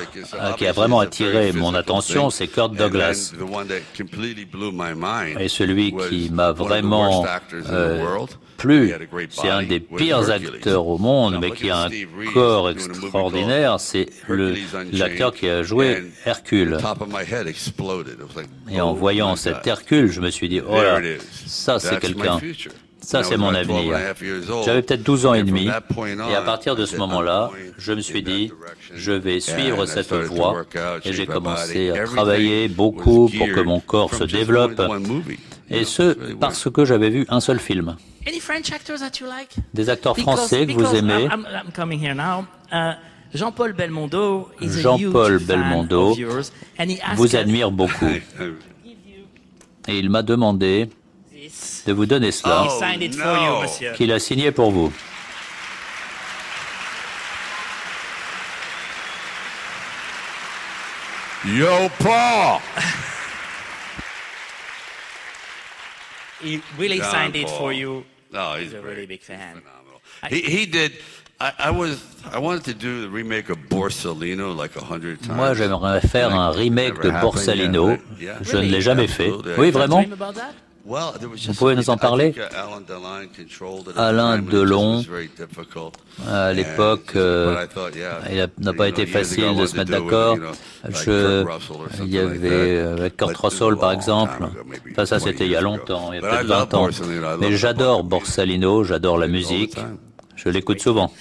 [0.58, 3.34] qui a vraiment attiré mon attention, c'est Kurt Douglas.
[5.40, 7.26] Et celui qui m'a vraiment
[7.70, 8.06] euh,
[8.58, 8.94] plu,
[9.30, 11.90] c'est un des pires acteurs au monde, mais qui a un
[12.34, 14.08] corps extraordinaire, c'est
[14.92, 16.78] l'acteur qui a joué Hercule.
[18.70, 21.00] Et en voyant cet Hercule, je me suis dit, oh là,
[21.46, 22.40] ça c'est quelqu'un.
[23.00, 23.98] Ça, c'est mon avenir.
[24.66, 25.70] J'avais peut-être 12 ans et demi,
[26.30, 28.52] et à partir de ce moment-là, je me suis dit,
[28.94, 30.66] je vais suivre cette voie,
[31.06, 34.82] et j'ai commencé à travailler beaucoup pour que mon corps se développe,
[35.70, 37.96] et ce, parce que j'avais vu un seul film.
[39.74, 41.28] Des acteurs français que vous aimez
[43.34, 46.16] Jean-Paul Belmondo, Jean-Paul Belmondo
[47.16, 48.06] vous admire beaucoup.
[49.90, 50.90] Et il m'a demandé
[51.86, 52.68] de vous donner cela,
[53.96, 54.92] qu'il a signé pour vous.
[61.46, 62.60] Yo, Paul!
[66.42, 68.04] he really signed it for you.
[68.32, 69.62] No, he's, a really big fan.
[69.62, 70.02] Phenomenal.
[70.30, 70.92] He, he did.
[71.40, 72.04] I, I was.
[72.32, 75.38] I wanted to do the remake of Borsalino like a hundred times.
[75.38, 77.98] Moi, j'aimerais faire un remake de Borsalino.
[78.42, 79.32] Je ne l'ai jamais fait.
[79.58, 80.04] Oui, vraiment.
[80.88, 82.34] Vous pouvez nous en parler?
[83.98, 85.04] Alain Delon,
[86.28, 87.66] à l'époque, euh,
[88.32, 90.38] il n'a pas été facile de se mettre d'accord.
[92.00, 94.48] Il y avait avec Kurt Russell, par exemple.
[94.92, 96.88] Enfin, ça, c'était il y a longtemps, il y a peut-être 20 ans.
[97.40, 99.76] Mais j'adore Borsalino, j'adore la musique.
[100.36, 101.12] Je l'écoute souvent.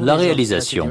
[0.00, 0.88] La réalisation.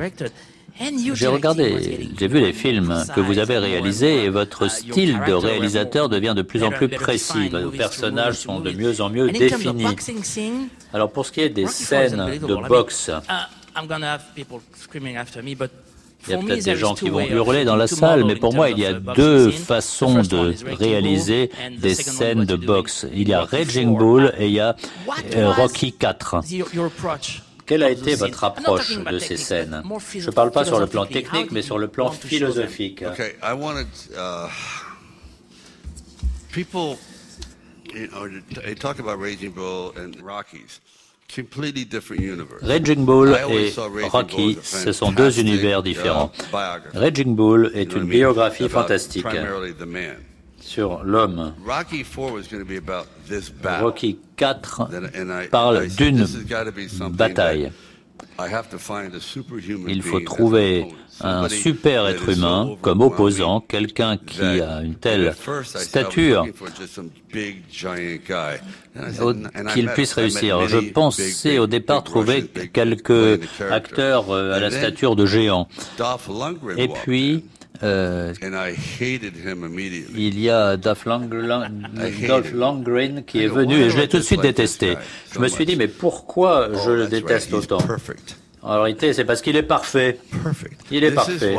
[1.13, 6.09] J'ai regardé, j'ai vu les films que vous avez réalisés et votre style de réalisateur
[6.09, 7.49] devient de plus en plus précis.
[7.49, 9.85] Vos personnages sont de mieux en mieux définis.
[10.93, 13.11] Alors pour ce qui est des scènes de boxe,
[16.27, 18.69] il y a peut-être des gens qui vont hurler dans la salle, mais pour moi,
[18.69, 23.05] il y a deux façons de réaliser des scènes de boxe.
[23.13, 24.75] Il y a Raging Bull et il y a
[25.35, 26.41] euh, Rocky 4.
[27.67, 29.83] Quelle a été votre approche de ces scènes
[30.15, 33.03] Je ne parle pas sur le plan technique, mais sur le plan philosophique.
[33.03, 34.47] Okay, I wanted, uh,
[36.51, 36.97] people,
[37.93, 38.27] you know,
[38.63, 40.79] they talk about Raging Bull and Rockies.
[41.33, 42.63] Completely different universe.
[42.63, 43.73] Raging Bull et
[44.07, 46.31] Rocky, ce sont deux univers différents.
[46.93, 49.25] Raging Bull est une biographie fantastique
[50.67, 51.53] sur l'homme.
[53.79, 54.89] Rocky 4
[55.49, 56.27] parle d'une
[57.11, 57.71] bataille.
[59.87, 60.87] Il faut trouver
[61.21, 66.45] un super être humain comme opposant, quelqu'un qui a une telle stature
[69.73, 70.67] qu'il puisse réussir.
[70.67, 73.39] Je pensais au départ trouver quelques
[73.71, 75.67] acteurs euh, à la stature de géants.
[76.77, 77.43] Et puis,
[77.83, 78.33] euh,
[80.15, 84.97] il y a Dolph Lundgren qui est venu et je l'ai tout de suite détesté.
[85.33, 87.79] Je me suis dit, mais pourquoi je le déteste autant
[88.61, 90.19] En réalité, c'est parce qu'il est parfait.
[90.91, 91.55] Il est parfait.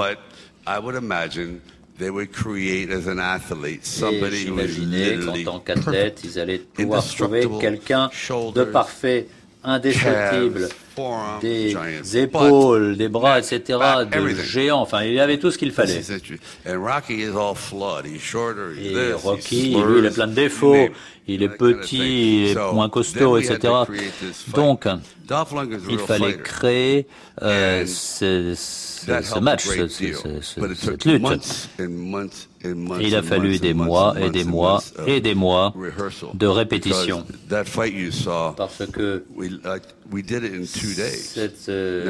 [4.11, 8.11] Et j'imaginais qu'en tant qu'athlète, ils allaient pouvoir trouver quelqu'un
[8.55, 9.27] de parfait
[9.65, 10.69] indestructible,
[11.41, 11.77] des
[12.17, 13.79] épaules, des bras, etc.,
[14.11, 14.81] de géants.
[14.81, 16.01] Enfin, il avait tout ce qu'il fallait.
[18.79, 20.89] Et Rocky, lui, il est plein de défauts.
[21.31, 23.73] Il est petit, il est moins costaud, etc.
[24.55, 24.87] Donc,
[25.91, 27.07] il fallait créer
[27.43, 29.89] euh, ce, ce, match, ce,
[30.75, 31.69] cette lutte.
[33.01, 35.73] Il a fallu des mois et des mois et des mois
[36.35, 37.25] de répétition.
[38.57, 39.25] Parce que
[41.35, 42.05] cette, euh,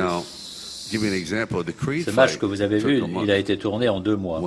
[2.06, 4.40] ce match que vous avez vu, il a été tourné en deux mois.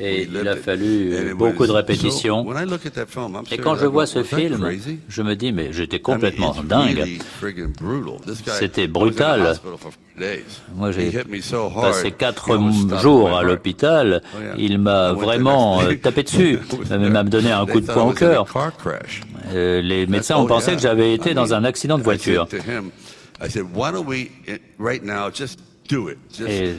[0.00, 2.44] Et il a fallu beaucoup de répétitions.
[3.52, 4.68] Et quand je vois ce film,
[5.08, 7.04] je me dis, mais j'étais complètement dingue.
[8.58, 9.56] C'était brutal.
[10.74, 11.12] Moi, j'ai
[11.80, 12.58] passé quatre
[13.00, 14.22] jours à l'hôpital.
[14.58, 16.58] Il m'a vraiment euh, tapé dessus.
[16.90, 18.46] Il m'a donné un coup de poing au cœur.
[19.52, 22.48] Euh, les médecins ont pensé que j'avais été dans un accident de voiture.
[26.48, 26.74] Et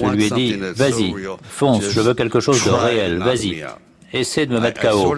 [0.00, 3.64] je lui ai dit, vas-y, fonce, je veux quelque chose de réel, vas-y.
[4.12, 5.14] essaie de me mettre KO.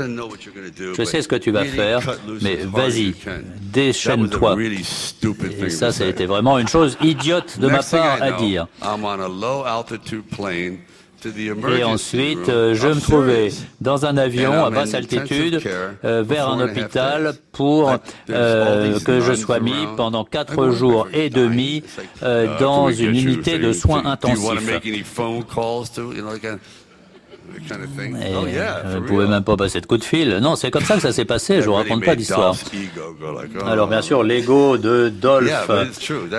[0.95, 2.01] Je sais ce que tu vas faire,
[2.43, 3.15] mais vas-y,
[3.73, 4.57] déchaîne-toi.
[5.65, 8.67] Et ça, ça a été vraiment une chose idiote de ma part à dire.
[11.77, 13.51] Et ensuite, euh, je me trouvais
[13.81, 15.61] dans un avion à basse altitude
[16.05, 17.93] euh, vers un hôpital pour
[18.31, 21.83] euh, que je sois mis pendant quatre jours et demi
[22.61, 24.81] dans une unité de soins intensifs.
[28.21, 28.47] Et oh,
[28.95, 30.39] ne pouvez même pas passer de coup de fil.
[30.43, 31.61] Non, c'est comme ça que ça s'est passé.
[31.61, 32.55] Je vous raconte pas d'histoire.
[32.65, 35.71] Oh, Alors bien sûr, l'ego de Dolph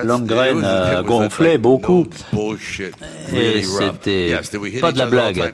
[0.03, 2.07] Lundgren a gonflé beaucoup.
[3.33, 4.37] Et c'était
[4.81, 5.53] pas de la blague.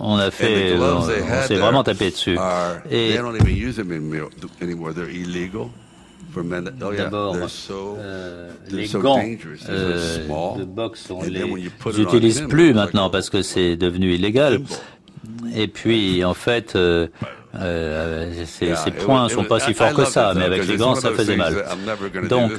[0.00, 2.38] On a fait, on s'est vraiment tapé dessus.
[2.90, 3.16] Et
[7.04, 7.36] D'abord,
[7.70, 9.20] euh, les gants
[9.68, 11.40] euh, de boxe, on les
[12.02, 14.60] utilise plus maintenant parce que c'est devenu illégal.
[15.54, 17.06] Et puis, en fait, euh,
[17.54, 21.10] euh, ces, ces points sont pas si forts que ça, mais avec les gants, ça
[21.10, 21.64] faisait mal.
[22.28, 22.52] Donc,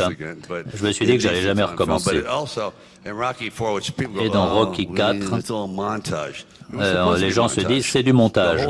[0.73, 2.21] je me suis dit que j'allais jamais recommencer.
[4.21, 5.17] Et dans Rocky 4,
[6.75, 8.67] euh, les gens se disent c'est du montage.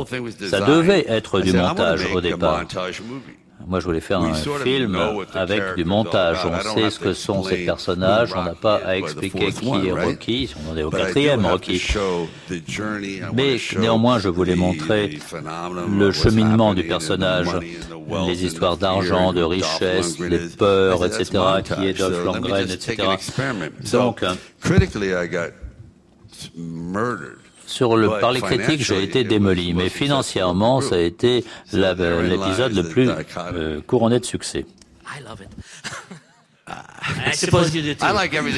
[0.50, 2.64] Ça devait être du montage au départ.
[3.68, 4.98] Moi, je voulais faire un film
[5.34, 6.38] avec du montage.
[6.46, 8.34] On sait ce que sont ces personnages.
[8.36, 10.54] On n'a pas à expliquer qui est Rocky.
[10.66, 11.82] On en est au quatrième Rocky.
[13.34, 15.20] Mais néanmoins, je voulais montrer
[15.90, 17.48] le cheminement du personnage,
[18.28, 21.26] les histoires d'argent, de richesse, les peurs, etc.,
[21.64, 23.04] qui est Dolph Lundgren, etc.
[23.92, 24.24] Donc,
[27.74, 32.84] sur le, par les critiques, j'ai été démoli, mais financièrement, ça a été l'épisode le
[32.84, 34.66] plus euh, couronné de succès.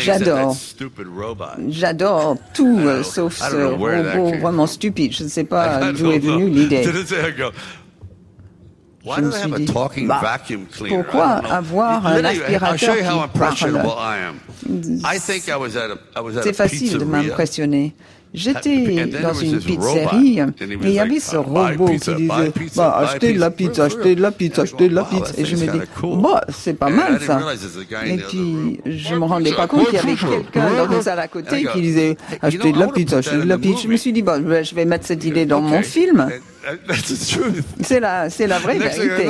[0.03, 0.55] J'adore.
[1.70, 5.13] J'adore tout, euh, sauf ce robot vraiment stupide.
[5.13, 6.84] Je ne sais pas d'où est venue l'idée.
[9.05, 9.72] Je me suis dit,
[10.07, 10.39] bah,
[10.89, 13.03] pourquoi avoir un aspirateur qui
[13.38, 13.55] parle?
[16.41, 17.95] C'est facile de m'impressionner.
[18.36, 20.46] J'étais dans une pizzerie et
[20.84, 24.32] il y avait ce robot qui disait bah, achetez de la pizza, achetez de la
[24.32, 25.34] pizza, achetez de la pizza.
[25.38, 27.40] Et je me dis bah, c'est pas mal ça.
[28.06, 31.28] Et puis je me rendais pas compte qu'il y avait quelqu'un dans une salle à
[31.28, 33.82] côté qui disait achetez de la pizza, achetez de la pizza.
[33.84, 36.30] Je me suis dit bah, je vais mettre cette idée dans mon film.
[37.82, 39.28] C'est la, c'est la vraie vérité.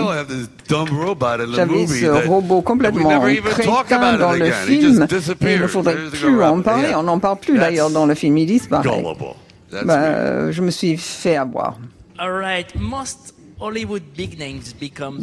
[1.55, 3.09] J'avais ce robot complètement
[3.41, 5.07] crétin dans le film.
[5.41, 6.89] et il ne faudrait plus en parler.
[6.95, 9.03] On n'en parle plus d'ailleurs dans le film, il disparaît.
[9.83, 11.77] Bah, je me suis fait avoir.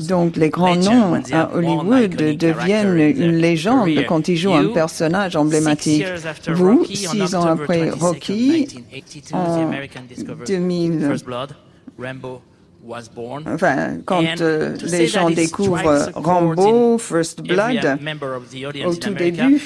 [0.09, 6.05] Donc les grands noms à Hollywood deviennent une légende quand ils jouent un personnage emblématique.
[6.49, 8.69] Vous, six ans après Rocky,
[9.33, 9.71] en
[10.47, 11.09] 2000,
[13.47, 17.99] Enfin, quand euh, les gens découvrent Rambo, First Blood,
[18.85, 19.63] au tout début,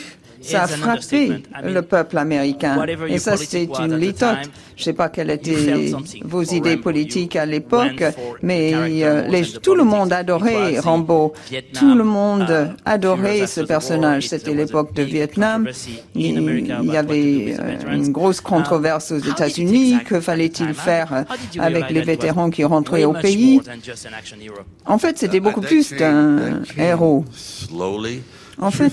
[0.47, 2.85] ça a frappé le peuple américain.
[3.09, 4.51] Et ça, c'est une litote.
[4.77, 5.93] Je ne sais pas quelles étaient
[6.23, 8.05] vos idées politiques à l'époque,
[8.43, 11.33] mais euh, les, tout le monde adorait Rambo.
[11.73, 14.29] Tout le monde adorait ce personnage.
[14.29, 15.69] C'était l'époque de Vietnam.
[16.15, 19.99] Il, y avait euh, une grosse controverse aux États-Unis.
[20.05, 21.25] Que fallait-il faire
[21.59, 23.61] avec les vétérans qui rentraient au pays?
[24.85, 27.25] En fait, c'était beaucoup plus d'un héros.
[28.59, 28.93] En fait,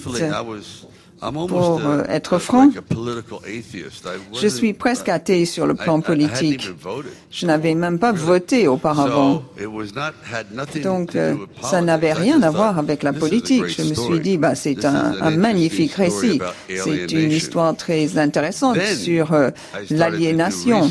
[1.31, 2.69] pour euh, être franc,
[4.41, 6.69] je suis presque athée sur le plan politique.
[7.31, 9.43] Je n'avais même pas voté auparavant.
[10.83, 13.67] Donc, euh, ça n'avait rien à voir avec la politique.
[13.67, 16.39] Je me suis dit, bah, c'est un, magnifique récit.
[16.67, 19.49] C'est une histoire très intéressante sur euh,
[19.89, 20.89] l'aliénation.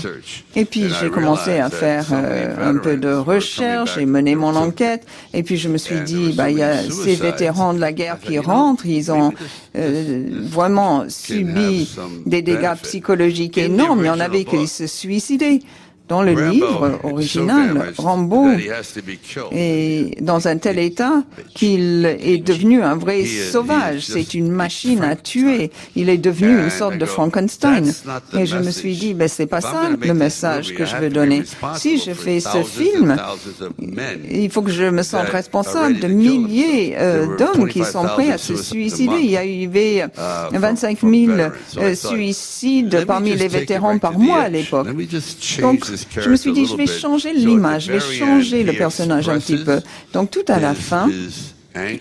[0.57, 5.07] Et puis, j'ai commencé à faire un peu de recherche et mener mon enquête.
[5.35, 8.19] Et puis, je me suis dit, bah, il y a ces vétérans de la guerre
[8.21, 9.33] qui rentrent, ils ont
[10.31, 11.89] vraiment subi
[12.27, 14.01] des dégâts psychologiques énormes.
[14.05, 15.61] Il y en avait qui se suicidaient.
[16.13, 18.47] Dans le livre original, Rambo
[19.51, 21.23] est dans un tel état
[21.55, 24.05] qu'il est devenu un vrai sauvage.
[24.05, 25.71] C'est une machine à tuer.
[25.97, 27.91] Il est devenu une sorte de Frankenstein.
[28.39, 31.45] Et je me suis dit, ben, c'est pas ça le message que je veux donner.
[31.77, 33.17] Si je fais ce film,
[34.31, 38.37] il faut que je me sente responsable de milliers euh, d'hommes qui sont prêts à
[38.37, 39.17] se suicider.
[39.21, 39.67] Il y a eu
[40.53, 41.33] 25 000
[41.79, 44.89] euh, suicides parmi les vétérans par mois à l'époque.
[45.59, 49.39] Donc, je me suis dit, je vais changer l'image, je vais changer le personnage un
[49.39, 49.81] petit peu.
[50.13, 51.09] Donc tout à la fin,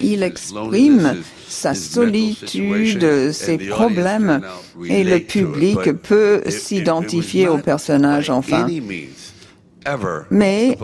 [0.01, 1.15] Il exprime
[1.47, 4.41] sa solitude, ses problèmes,
[4.85, 8.67] et le public peut s'identifier au personnage enfin.
[10.29, 10.77] Mais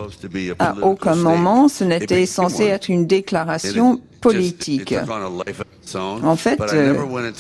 [0.59, 4.95] à aucun moment ce n'était censé être une déclaration politique.
[5.95, 6.95] En fait, euh,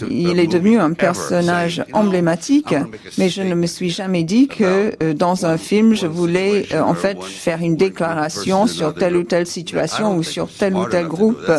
[0.09, 2.73] il est devenu un personnage emblématique,
[3.17, 6.81] mais je ne me suis jamais dit que euh, dans un film, je voulais euh,
[6.81, 11.07] en fait faire une déclaration sur telle ou telle situation ou sur tel ou tel
[11.07, 11.51] groupe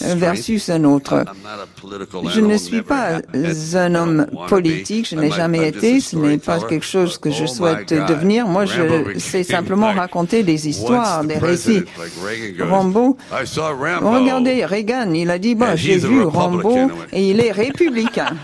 [0.00, 1.24] versus un autre.
[2.28, 3.20] Je ne suis pas
[3.74, 7.88] un homme politique, je n'ai jamais été, ce n'est pas quelque chose que je souhaite
[7.88, 8.46] devenir.
[8.46, 11.84] Moi, je sais simplement raconter des histoires, des récits.
[12.60, 13.16] Rambo,
[14.02, 18.36] regardez, Reagan, il a dit, bon, j'ai vu Rambo et il est républicain.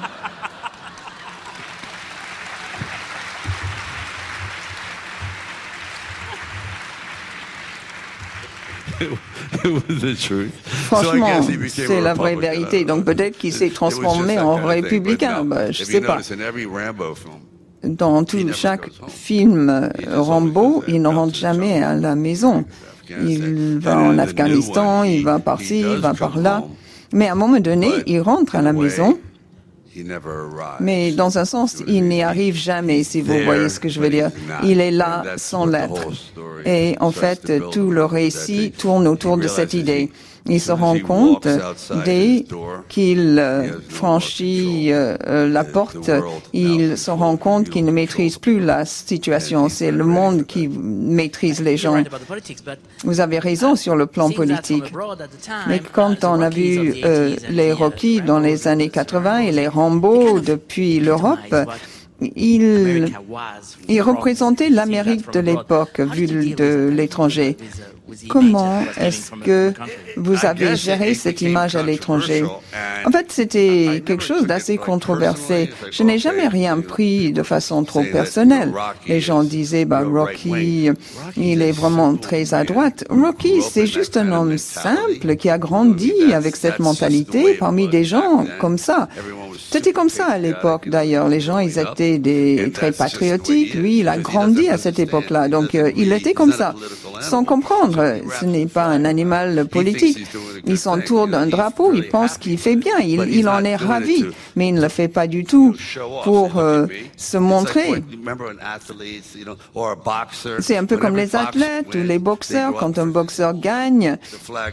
[10.87, 12.85] Franchement, c'est la vraie vérité.
[12.85, 15.45] Donc peut-être qu'il s'est transformé en républicain.
[15.45, 16.19] Bah, je ne sais pas.
[17.83, 22.65] Dans tout, chaque film Rambo, il ne rentre jamais à la maison.
[23.11, 26.65] Il va en Afghanistan, il va par-ci, il va par-là.
[27.13, 29.19] Mais à un moment donné, il rentre à la maison.
[30.81, 34.09] Mais dans un sens, il n'y arrive jamais, si vous voyez ce que je veux
[34.09, 34.31] dire.
[34.63, 36.09] Il est là sans l'être.
[36.65, 40.11] Et en fait, tout le récit tourne autour de cette idée.
[40.47, 41.47] Il se rend compte
[42.05, 42.45] dès
[42.89, 46.11] qu'il euh, franchit euh, euh, la porte,
[46.53, 49.69] il se rend compte qu'il ne maîtrise plus la situation.
[49.69, 52.03] C'est le monde qui maîtrise les gens.
[53.05, 54.93] Vous avez raison sur le plan politique.
[55.69, 56.95] Mais quand on a vu
[57.49, 61.55] les Rocky dans les années 80 et les Rambo depuis l'Europe,
[62.37, 63.13] il,
[63.89, 67.57] il représentait l'Amérique de l'époque, vue de l'étranger?
[68.29, 69.73] Comment est-ce que
[70.17, 72.45] vous avez géré cette image à l'étranger?
[73.07, 75.71] En fait, c'était quelque chose d'assez controversé.
[75.91, 78.73] Je n'ai jamais rien pris de façon trop personnelle.
[79.07, 80.91] Les gens disaient, bah, Rocky,
[81.37, 83.05] il est vraiment très à droite.
[83.09, 88.47] Rocky, c'est juste un homme simple qui a grandi avec cette mentalité parmi des gens
[88.61, 89.09] comme ça.
[89.73, 91.29] C'était comme ça à l'époque d'ailleurs.
[91.29, 93.73] Les gens, ils étaient des, très patriotiques.
[93.73, 95.49] Lui, il a grandi à cette époque-là.
[95.49, 96.75] Donc, euh, il était comme ça,
[97.21, 98.19] sans comprendre.
[98.39, 100.27] Ce n'est pas un animal politique.
[100.67, 104.75] Il s'entoure d'un drapeau, il pense qu'il fait bien, il, en est ravi, mais il
[104.75, 105.75] ne le fait pas du tout
[106.23, 108.03] pour euh, se montrer.
[110.61, 112.75] C'est un peu comme les athlètes ou les boxeurs.
[112.75, 114.19] Quand un boxeur gagne,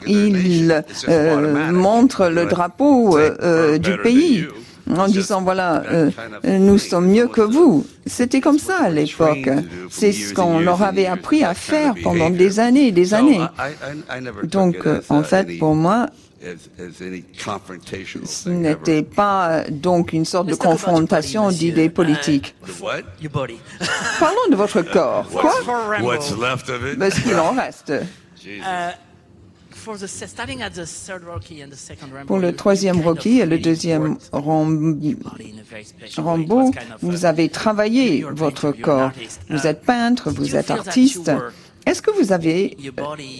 [0.05, 3.17] il euh, montre le drapeau
[3.79, 4.45] du pays
[4.97, 6.09] en disant voilà, euh,
[6.43, 7.85] nous sommes mieux que vous.
[8.05, 9.49] C'était comme ça à l'époque.
[9.89, 13.41] C'est ce qu'on leur avait appris à faire pendant des années et des années.
[14.43, 16.07] Donc, euh, en fait, pour moi,
[18.25, 22.55] ce n'était pas donc une sorte de confrontation d'idées politiques.
[24.19, 25.27] Parlons de votre corps.
[25.29, 25.53] Quoi?
[26.97, 27.93] ben, Ce qu'il en reste.
[32.27, 34.17] Pour le troisième Rocky et le deuxième
[36.17, 36.71] Rambo,
[37.01, 39.11] vous avez travaillé votre corps.
[39.49, 41.31] Vous êtes peintre, vous êtes artiste.
[41.85, 42.77] Est-ce que vous avez,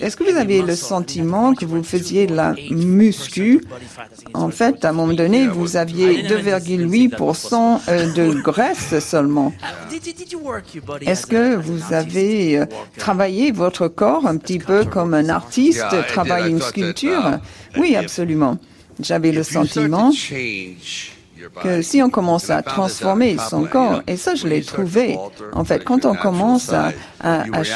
[0.02, 3.62] est-ce que vous avez le sentiment que vous faisiez la muscu?
[4.34, 9.54] En fait, à un moment donné, vous aviez 2,8% euh, de graisse seulement.
[11.02, 12.66] Est-ce que vous avez euh,
[12.98, 17.40] travaillé votre corps un petit peu comme un artiste travaille une sculpture?
[17.78, 18.58] Oui, absolument.
[19.00, 20.12] J'avais le sentiment
[21.64, 25.18] que si on commence à transformer son corps, et ça je l'ai trouvé,
[25.54, 26.92] en fait, quand on commence à,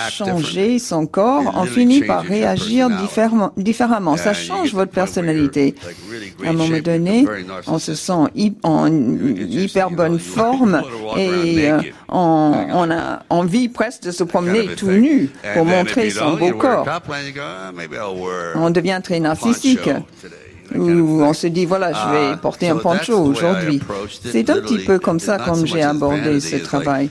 [0.10, 2.90] changer son corp, on finit par réagir
[3.58, 4.18] différemment.
[4.18, 5.76] Ça change votre personnalité.
[6.46, 7.26] À un moment donné,
[7.68, 8.14] on se sent
[8.64, 10.82] en hyper bonne forme
[11.18, 16.52] et euh, on, a envie presque de se promener tout nu pour montrer son beau
[16.54, 16.88] corps.
[18.56, 19.90] On devient très narcissique
[20.76, 23.80] où on se dit, voilà, je vais ah, porter un poncho aujourd'hui.
[24.24, 27.10] C'est un petit peu comme ça comme j'ai abordé ce travail.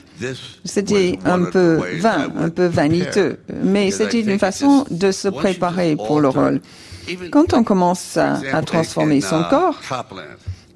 [0.63, 6.19] C'était un peu vain, un peu vaniteux, mais c'était une façon de se préparer pour
[6.19, 6.61] le rôle.
[7.31, 9.81] Quand on commence à, à transformer son uh, corps,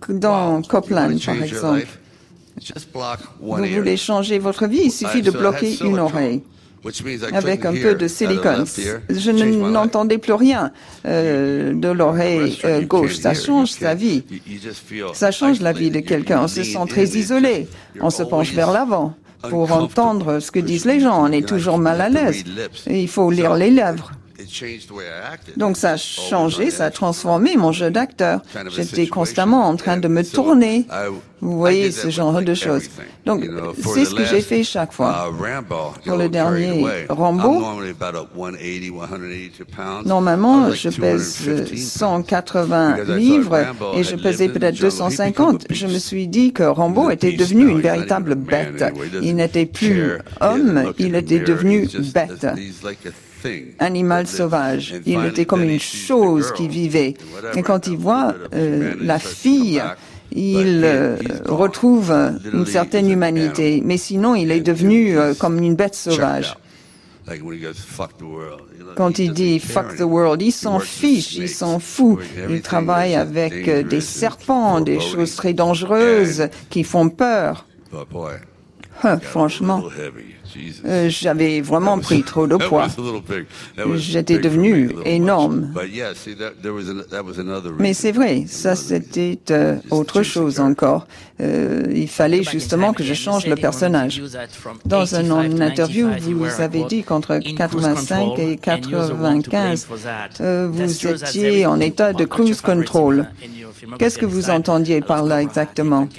[0.09, 1.85] dans Copland par exemple,
[3.39, 6.43] vous voulez changer votre vie, il suffit de bloquer une oreille
[7.33, 8.65] avec un peu de silicone.
[9.09, 10.71] Je n'entendais plus rien
[11.05, 13.17] euh, de l'oreille euh, gauche.
[13.17, 14.23] Ça change sa vie.
[15.13, 16.41] Ça change la vie de quelqu'un.
[16.43, 17.67] On se sent très isolé.
[17.99, 19.15] On se penche vers l'avant
[19.49, 21.23] pour entendre ce que disent les gens.
[21.23, 22.43] On est toujours mal à l'aise.
[22.89, 24.11] Il faut lire les lèvres.
[25.57, 28.41] Donc ça a changé, ça a transformé mon jeu d'acteur.
[28.69, 30.85] J'étais constamment en train de me tourner.
[31.39, 32.89] Vous voyez ce genre de choses.
[33.25, 33.47] Donc
[33.93, 35.29] c'est ce que j'ai fait chaque fois.
[35.29, 35.61] Uh,
[36.05, 37.63] Pour le dernier Rambo,
[40.05, 43.59] normalement je pèse 180 livres
[43.95, 45.65] et je pesais peut-être 250.
[45.69, 48.83] Je me suis dit que Rambo était devenu une véritable bête.
[49.21, 52.47] Il n'était plus homme, il était devenu bête
[53.79, 54.95] animal sauvage.
[55.05, 57.15] Il était comme une chose qui vivait.
[57.55, 59.81] Et quand il voit euh, la fille,
[60.31, 62.11] il euh, retrouve
[62.53, 63.81] une certaine humanité.
[63.83, 66.55] Mais sinon, il est devenu euh, comme une bête sauvage.
[68.95, 72.19] Quand il dit fuck the world, il s'en fiche, il s'en fout.
[72.49, 77.65] Il travaille avec des serpents, des choses très dangereuses qui font peur.
[79.21, 79.83] franchement,
[80.85, 82.87] euh, j'avais vraiment pris trop de poids.
[83.95, 85.73] J'étais devenu énorme.
[87.79, 91.07] Mais c'est vrai, ça c'était euh, autre chose encore.
[91.39, 94.21] Euh, il fallait justement que je change le personnage.
[94.85, 99.87] Dans une interview, vous avez dit qu'entre 85 et 95,
[100.39, 103.27] vous étiez en état de cruise control.
[103.99, 106.09] Qu'est-ce que vous entendiez par là exactement?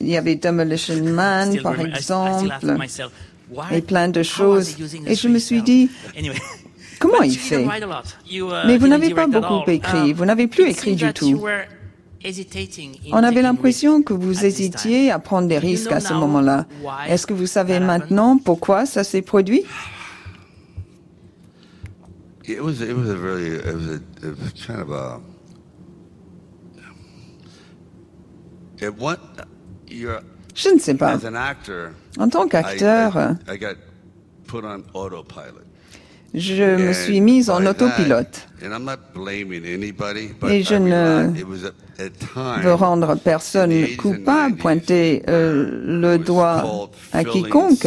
[0.00, 2.76] Il y avait Demolition Man, par exemple,
[3.72, 4.76] et plein de choses.
[5.06, 5.90] Et je me suis dit,
[6.98, 7.66] comment il fait?
[8.66, 11.42] Mais vous n'avez pas beaucoup écrit, vous n'avez plus écrit du tout.
[13.12, 16.66] On avait l'impression que vous hésitiez à prendre des risques à ce moment-là.
[17.08, 19.64] Est-ce que vous savez maintenant pourquoi ça s'est produit
[30.54, 31.18] je ne sais pas.
[32.18, 33.36] En tant qu'acteur,
[36.34, 38.48] je me suis mise en autopilote.
[40.48, 41.30] Et je ne
[42.62, 47.86] veux rendre personne coupable, pointer euh, le doigt à quiconque.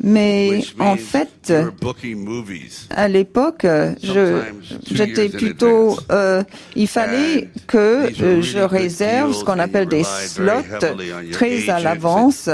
[0.00, 1.52] Mais en fait,
[2.90, 3.66] à l'époque,
[4.90, 5.96] j'étais plutôt.
[6.12, 6.42] Euh,
[6.76, 7.76] il fallait que
[8.22, 10.64] euh, je réserve ce qu'on appelle des slots
[11.32, 12.48] très à l'avance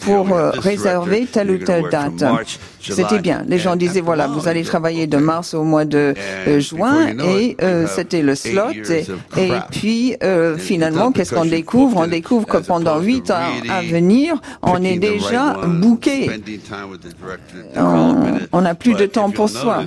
[0.00, 2.24] pour euh, réserver telle ou telle date.
[2.80, 3.44] C'était bien.
[3.48, 6.14] Les gens disaient voilà, vous allez travailler de mars au mois de
[6.46, 7.56] euh, juin et
[7.94, 8.72] c'était le slot.
[8.90, 9.06] Et,
[9.38, 10.14] et puis
[10.58, 11.96] finalement, qu'est-ce qu'on découvre?
[11.98, 16.30] On découvre que pendant huit ans à venir, on est déjà booké
[18.52, 19.84] on n'a plus de temps pour soi.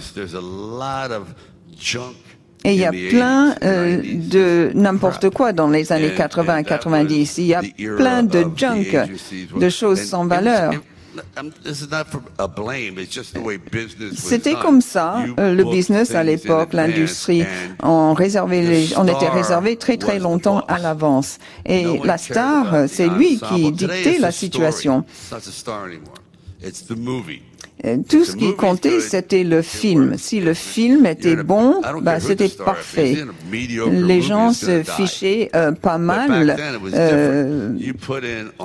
[2.65, 7.38] Et il y a plein euh, de n'importe quoi dans les années 80 90.
[7.38, 7.61] Il y a
[7.95, 9.07] plein de junk,
[9.55, 10.73] de choses sans valeur.
[14.13, 17.45] C'était comme ça, euh, le business à l'époque, l'industrie.
[17.82, 21.39] On, réservait on était réservé très très longtemps à l'avance.
[21.65, 25.05] Et la star, c'est lui qui dictait la situation.
[26.64, 27.48] Euh,
[28.09, 30.15] tout ce qui comptait, c'était le film.
[30.17, 33.17] Si le film était bon, bah, c'était parfait.
[33.91, 36.57] Les gens se fichaient euh, pas mal.
[36.93, 37.73] Euh,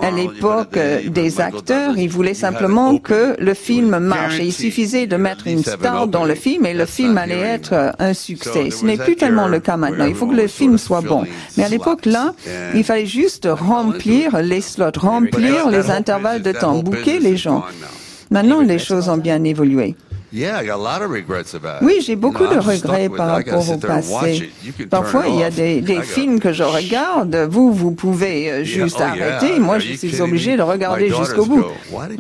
[0.03, 4.41] à l'époque des acteurs, ils voulaient simplement que le film marche.
[4.41, 7.95] Et il suffisait de mettre une star dans le film et le film allait être
[7.99, 8.71] un succès.
[8.71, 10.07] Ce n'est plus tellement le cas maintenant.
[10.07, 11.25] Il faut que le film soit bon.
[11.57, 12.35] Mais à l'époque, là,
[12.75, 17.65] il fallait juste remplir les slots, remplir les intervalles de temps, bouquer les gens.
[18.35, 19.95] Maintenant, les choses ont bien évolué.
[21.83, 24.51] Oui, j'ai beaucoup de regrets par rapport au passé.
[24.91, 29.03] Parfois, il y a des, films que je regarde, vous, vous pouvez euh, juste oh,
[29.03, 29.61] arrêter.
[29.61, 31.65] Moi, je suis obligé de regarder jusqu'au bout.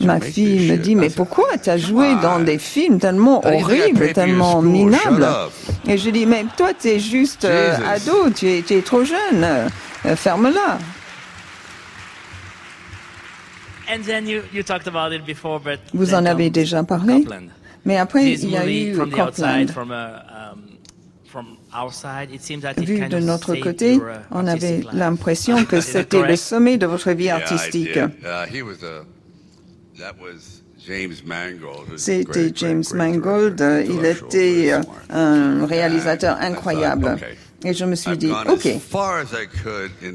[0.00, 4.62] Ma fille me dit, mais pourquoi tu as joué dans des films tellement horribles, tellement
[4.62, 5.26] minables?
[5.88, 9.02] Et je dis, mais toi, tu es juste euh, ado, tu es, tu es trop
[9.02, 9.44] jeune.
[10.06, 10.78] Euh, ferme-la.
[15.92, 17.24] Vous en avez déjà parlé,
[17.84, 19.66] mais après il y a eu Copland.
[22.78, 23.98] Vu de notre côté,
[24.30, 27.98] on avait l'impression que c'était le sommet de votre vie artistique.
[31.96, 33.64] C'était James Mangold.
[33.88, 34.72] Il était
[35.10, 37.16] un réalisateur incroyable.
[37.64, 38.68] Et je me suis dit, OK,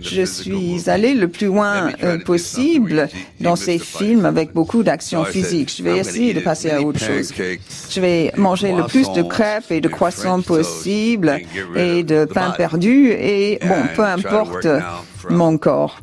[0.01, 5.73] je suis allé le plus loin euh, possible dans ces films avec beaucoup d'action physique.
[5.75, 7.33] Je vais essayer de passer à autre chose.
[7.89, 11.39] Je vais manger le plus de crêpes et de croissants possible
[11.75, 14.67] et de pain perdu et bon, peu importe
[15.29, 15.99] mon corps.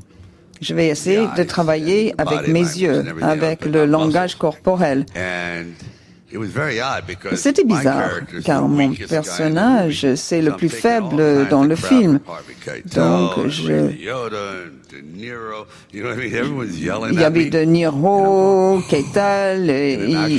[0.60, 5.04] Je vais essayer de travailler avec mes yeux, avec le langage corporel.
[7.34, 8.10] C'était bizarre,
[8.44, 12.20] car mon personnage, c'est le plus faible dans le film.
[12.94, 13.90] Donc, je...
[13.92, 14.04] Il
[17.12, 19.70] y avait De Niro, Keitel,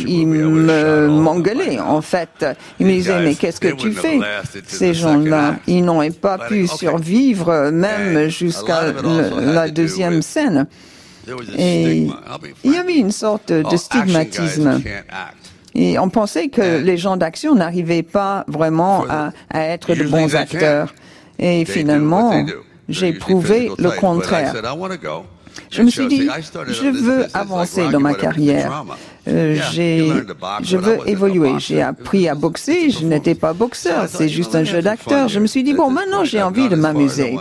[0.07, 2.45] ils m'engueulaient, en fait.
[2.79, 4.19] Ils me disaient, mais qu'est-ce que tu fais?
[4.65, 8.91] Ces gens-là, ils n'ont pas pu survivre, même jusqu'à
[9.39, 10.67] la deuxième scène.
[11.57, 12.07] Et
[12.63, 14.81] il y avait une sorte de stigmatisme.
[15.77, 20.93] Et on pensait que les gens d'action n'arrivaient pas vraiment à, être de bons acteurs.
[21.37, 22.33] Et finalement,
[22.89, 24.53] j'ai prouvé le contraire.
[25.69, 26.27] Je me suis dit,
[26.67, 28.85] je veux avancer dans ma carrière.
[29.27, 29.55] Euh,
[30.61, 31.53] je veux évoluer.
[31.59, 32.89] J'ai appris à boxer.
[32.89, 34.07] Je n'étais pas boxeur.
[34.07, 35.27] C'est juste un jeu d'acteur.
[35.27, 37.37] Je me suis dit, bon, maintenant j'ai envie de m'amuser.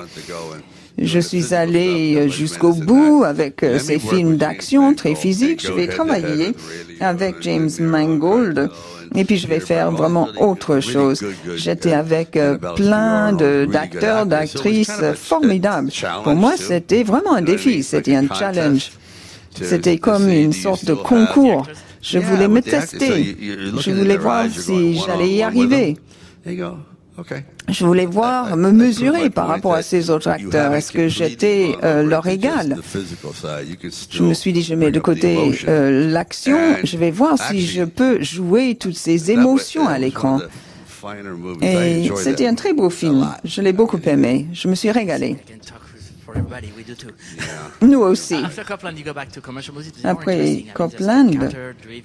[0.99, 5.63] Je suis allé jusqu'au bout avec euh, ces films d'action très physiques.
[5.67, 6.53] Je vais travailler
[7.01, 8.71] avec James Mangold.
[9.15, 11.23] Et puis je vais faire vraiment autre chose.
[11.57, 15.91] J'étais avec euh, plein d'acteurs, d'actrices formidables.
[16.25, 18.91] Pour moi, c'était vraiment un défi, c'était un challenge.
[19.55, 21.67] C'était comme une sorte de concours.
[22.03, 23.37] Je voulais me tester.
[23.79, 25.97] Je voulais voir si j'allais y arriver.
[27.69, 30.75] Je voulais voir, me mesurer par rapport à ces autres acteurs.
[30.75, 32.79] Est-ce que j'étais euh, leur égal
[34.11, 37.83] Je me suis dit, je mets de côté euh, l'action, je vais voir si je
[37.83, 40.41] peux jouer toutes ces émotions à l'écran.
[41.63, 43.29] Et c'était un très beau film.
[43.45, 44.47] Je l'ai beaucoup aimé.
[44.53, 45.37] Je me suis régalé.
[47.81, 48.37] Nous aussi.
[50.05, 51.31] Après Copland,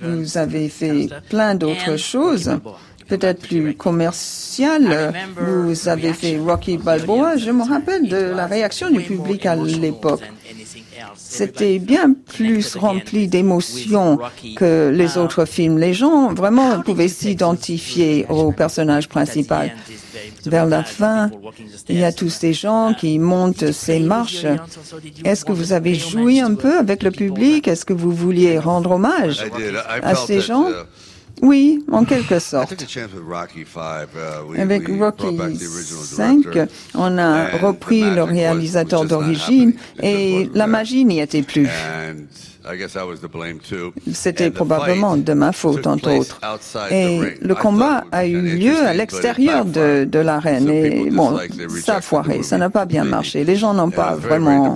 [0.01, 2.51] vous avez fait plein d'autres choses
[3.12, 5.14] peut-être plus commercial.
[5.38, 7.36] Vous avez fait Rocky Balboa.
[7.36, 10.22] Je me rappelle de la réaction du public à l'époque.
[11.18, 12.07] C'était bien
[12.38, 14.18] plus rempli d'émotions
[14.55, 15.78] que les autres films.
[15.78, 19.66] Les gens vraiment pouvaient s'identifier au personnage principal.
[20.45, 21.32] Vers la fin,
[21.89, 24.45] il y a tous ces gens qui montent ces marches.
[25.26, 27.68] Est-ce que vous avez joué un peu avec le public?
[27.68, 29.43] Est-ce que vous vouliez rendre hommage
[30.01, 30.68] à ces gens?
[31.42, 32.74] Oui, en quelque sorte.
[34.58, 36.46] Avec Rocky 5,
[36.96, 41.68] on a repris le réalisateur d'origine et la magie n'y était plus.
[44.14, 46.39] C'était probablement de ma faute, entre autres.
[46.91, 50.70] Et le combat a eu lieu à l'extérieur de, de l'arène.
[50.70, 51.38] Et bon,
[51.84, 53.43] ça a foiré, ça n'a pas bien marché.
[53.43, 54.76] Les gens n'ont pas vraiment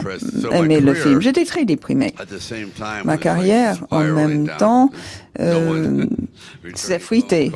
[0.51, 1.21] aimé le film.
[1.21, 2.13] J'étais très déprimé.
[3.03, 4.89] Ma carrière, en même temps,
[5.39, 6.05] euh,
[6.75, 7.51] s'est fruitée.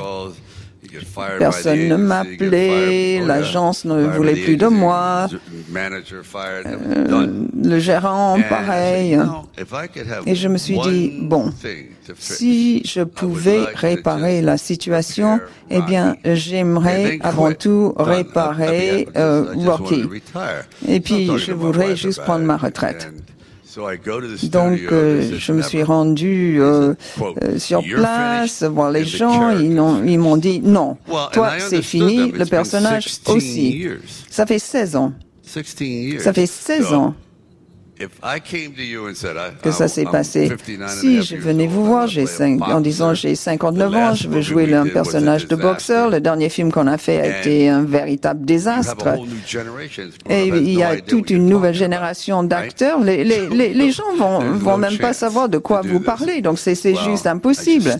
[1.38, 5.28] Personne ne m'appelait, l'agence ne voulait plus de moi,
[5.74, 7.26] euh,
[7.62, 9.18] le gérant pareil.
[10.26, 11.52] Et je me suis dit, bon,
[12.18, 20.04] si je pouvais réparer la situation, eh bien, j'aimerais avant tout réparer euh, Rocky.
[20.88, 23.10] Et puis, je voudrais juste prendre ma retraite.
[23.76, 29.50] Donc, euh, je me suis rendu euh, euh, sur place, voir les gens.
[29.50, 30.96] Ils m'ont dit non,
[31.32, 33.86] toi c'est fini, le personnage aussi.
[34.28, 35.12] Ça fait 16 ans.
[35.42, 37.14] Ça fait 16 ans
[39.62, 40.52] que ça s'est passé.
[40.88, 42.24] Si je venais vous voir, j'ai
[42.60, 46.10] en disant j'ai 59 ans, je veux jouer un personnage de boxeur.
[46.10, 49.08] Le dernier film qu'on a fait a été un véritable désastre.
[50.28, 53.00] Et il y a toute une nouvelle génération d'acteurs.
[53.00, 56.40] Les, les, les, gens vont, vont même pas savoir de quoi vous parlez.
[56.40, 57.96] Donc c'est juste impossible.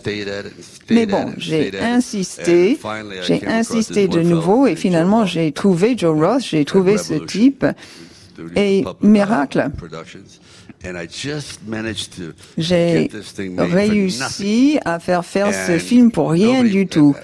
[0.89, 2.79] Mais bon, j'ai insisté,
[3.23, 7.65] j'ai insisté de nouveau et finalement j'ai trouvé Joe Roth, j'ai trouvé ce type.
[8.55, 9.69] Et miracle,
[12.57, 13.09] j'ai
[13.57, 17.15] réussi à faire faire ce film pour rien du tout.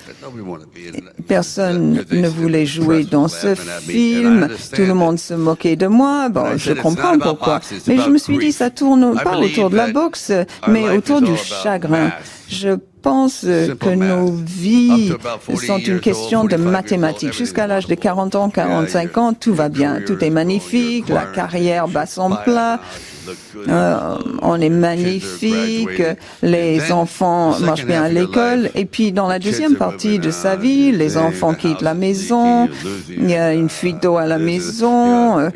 [1.27, 6.57] Personne ne voulait jouer dans ce film, tout le monde se moquait de moi, bon,
[6.57, 7.61] je comprends pourquoi.
[7.87, 10.31] Mais je me suis dit, ça tourne pas autour de la boxe,
[10.67, 12.11] mais autour du chagrin.
[12.49, 15.13] Je pense que nos vies
[15.65, 17.33] sont une question de mathématiques.
[17.33, 21.87] Jusqu'à l'âge de 40 ans, 45 ans, tout va bien, tout est magnifique, la carrière
[21.87, 22.79] bat son plat.
[23.67, 26.01] Euh, on est magnifique,
[26.41, 30.91] les enfants marchent bien à l'école, et puis dans la deuxième partie de sa vie,
[30.91, 32.69] les enfants quittent la maison,
[33.09, 35.49] il y a une fuite d'eau à la maison, euh,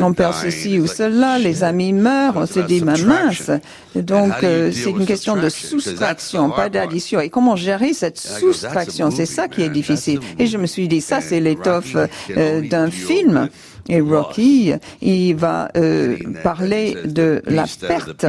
[0.00, 3.50] on perd ceci ou cela, les amis meurent, on se dit, ma mince.
[3.94, 6.68] Donc, euh, c'est une question de soustraction, pas
[7.20, 9.10] Et comment gérer cette soustraction?
[9.10, 10.20] C'est ça qui est difficile.
[10.38, 11.96] Et je me suis dit, ça, c'est l'étoffe
[12.28, 13.48] d'un film.
[13.88, 14.72] Et Rocky,
[15.02, 18.26] il va euh, parler de la perte.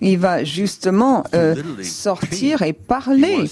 [0.00, 3.44] Il va justement euh, sortir et parler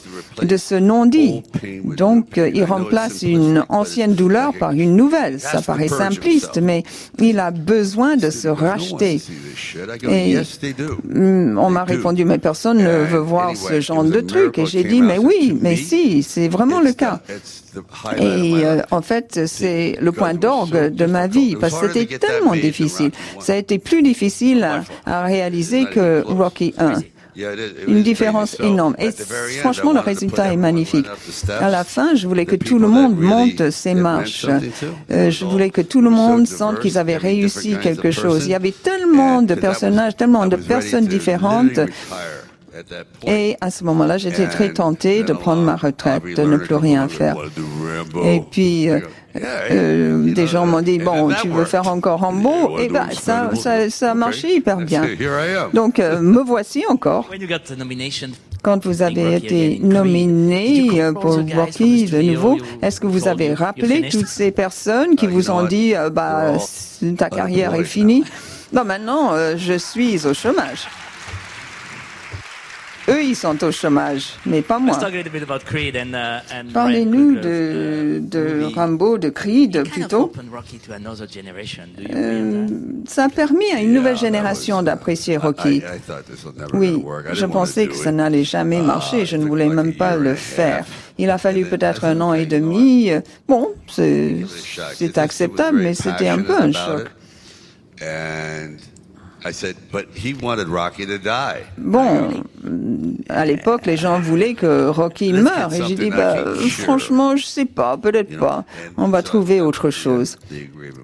[0.43, 1.43] de ce non-dit.
[1.85, 5.39] Donc, il remplace une ancienne douleur par une nouvelle.
[5.41, 6.83] Ça paraît simpliste, mais
[7.19, 9.21] il a besoin de se racheter.
[10.03, 14.59] Et mm, on m'a répondu, mais personne ne veut voir ce genre de truc.
[14.59, 17.21] Et j'ai dit, mais oui, mais si, c'est vraiment le cas.
[18.19, 22.55] Et euh, en fait, c'est le point d'orgue de ma vie parce que c'était tellement
[22.55, 23.11] difficile.
[23.41, 24.67] Ça a été plus difficile
[25.07, 26.95] à, réaliser que Rocky 1
[27.87, 28.97] une différence énorme.
[28.99, 29.11] Et
[29.61, 31.07] franchement, le résultat est magnifique.
[31.61, 34.47] À la fin, je voulais que tout le monde monte ces marches.
[35.11, 38.47] Euh, je voulais que tout le monde sente qu'ils avaient réussi quelque chose.
[38.47, 41.81] Il y avait tellement de personnages, tellement de personnes différentes.
[43.27, 47.09] Et à ce moment-là, j'étais très tentée de prendre ma retraite, de ne plus rien
[47.09, 47.37] faire.
[48.25, 49.01] Et puis, euh,
[49.71, 52.79] euh, des gens m'ont dit, bon, tu veux faire encore Rambo?
[52.79, 55.03] Et eh ben, ça, ça, ça a marché hyper bien.
[55.73, 57.29] Donc, euh, me voici encore.
[58.63, 64.27] Quand vous avez été nominé pour Rocky de nouveau, est-ce que vous avez rappelé toutes
[64.27, 66.55] ces personnes qui vous ont dit, bah,
[67.17, 68.25] ta carrière est finie.
[68.73, 70.87] Non, maintenant, je suis au chômage.
[73.09, 74.99] Eux, ils sont au chômage, mais pas moi.
[75.01, 80.31] Uh, Parlez-nous de, de Rambo, de Creed plutôt.
[82.15, 82.67] Euh,
[83.07, 85.83] ça a permis à une nouvelle génération d'apprécier Rocky.
[86.75, 87.03] Oui,
[87.33, 89.25] je pensais que ça n'allait jamais marcher.
[89.25, 90.85] Je ne voulais même pas le faire.
[91.17, 93.11] Il a fallu peut-être un an et demi.
[93.49, 94.45] Bon, c'est
[95.17, 97.07] acceptable, mais c'était un peu un choc.
[101.79, 102.31] Bon,
[103.29, 105.73] à l'époque, les gens voulaient que Rocky meure.
[105.73, 106.37] Et j'ai dit, bah,
[106.71, 108.65] franchement, je sais pas, peut-être pas.
[108.97, 110.37] On va trouver autre chose.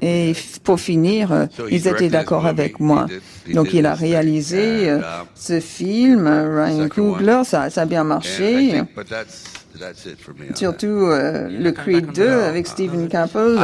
[0.03, 0.33] Et
[0.63, 3.07] pour finir, ils étaient d'accord avec moi.
[3.53, 5.03] Donc il a réalisé euh, um,
[5.35, 8.83] ce film, Ryan Coogler, ça, ça a bien marché.
[10.55, 13.59] Surtout euh, le Creed 2 avec Stephen Campbell.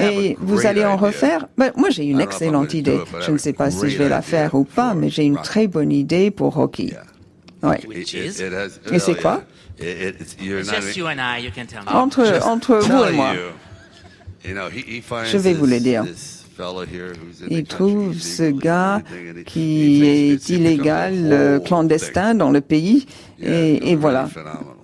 [0.00, 3.00] Et vous allez en refaire ben, Moi, j'ai une excellente idée.
[3.20, 5.66] Je ne sais pas si je vais la faire ou pas, mais j'ai une très
[5.66, 6.92] bonne idée pour Rocky.
[7.62, 7.80] Ouais.
[8.92, 9.42] Et c'est quoi
[11.86, 13.32] entre, entre vous et moi.
[14.44, 16.04] Je vais vous le dire.
[17.50, 19.02] Il trouve ce gars
[19.46, 23.06] qui est illégal, euh, clandestin dans le pays,
[23.42, 24.28] et, et voilà.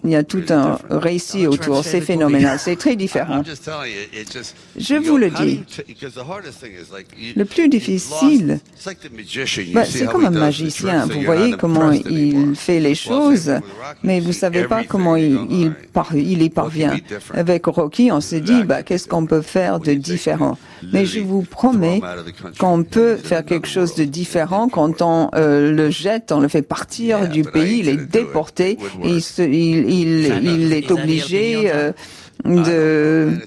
[0.05, 1.85] Il y a tout un récit autour.
[1.85, 2.59] C'est phénoménal.
[2.59, 3.43] C'est très différent.
[4.81, 5.63] Je vous le dis.
[7.37, 8.61] Le plus difficile,
[9.73, 11.07] bah, c'est comme un magicien.
[11.07, 13.53] Vous voyez comment il fait les choses,
[14.03, 15.73] mais vous savez pas comment il,
[16.15, 16.97] y parvient.
[17.35, 20.59] Avec Rocky, on s'est dit, bah, qu'est-ce qu'on peut faire de différent?
[20.93, 22.01] Mais je vous promets
[22.59, 26.63] qu'on peut faire quelque chose de différent quand on euh, le jette, on le fait
[26.63, 31.93] partir du pays, il est déporté il, il, il, est obligé euh,
[32.45, 33.39] de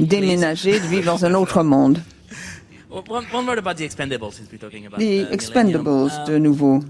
[0.00, 1.98] déménager, de vivre dans un autre monde.
[4.98, 6.80] Les Expendables, de nouveau.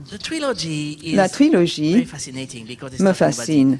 [1.15, 2.07] La trilogie
[3.01, 3.79] me fascine.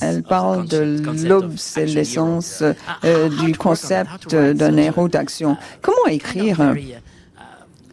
[0.00, 2.64] Elle parle de l'obsolescence
[3.04, 5.56] euh, du concept d'un héros d'action.
[5.82, 6.74] Comment écrire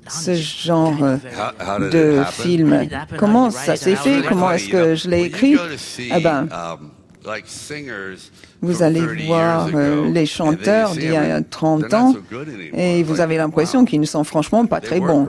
[0.07, 0.97] ce genre
[1.91, 2.89] de film?
[3.17, 4.23] Comment ça s'est fait?
[4.27, 5.57] Comment est-ce que je l'ai écrit?
[5.99, 6.47] Eh ben,
[8.63, 12.15] vous allez voir euh, les chanteurs d'il y a 30 ans
[12.73, 15.27] et vous avez l'impression qu'ils ne sont franchement pas très bons.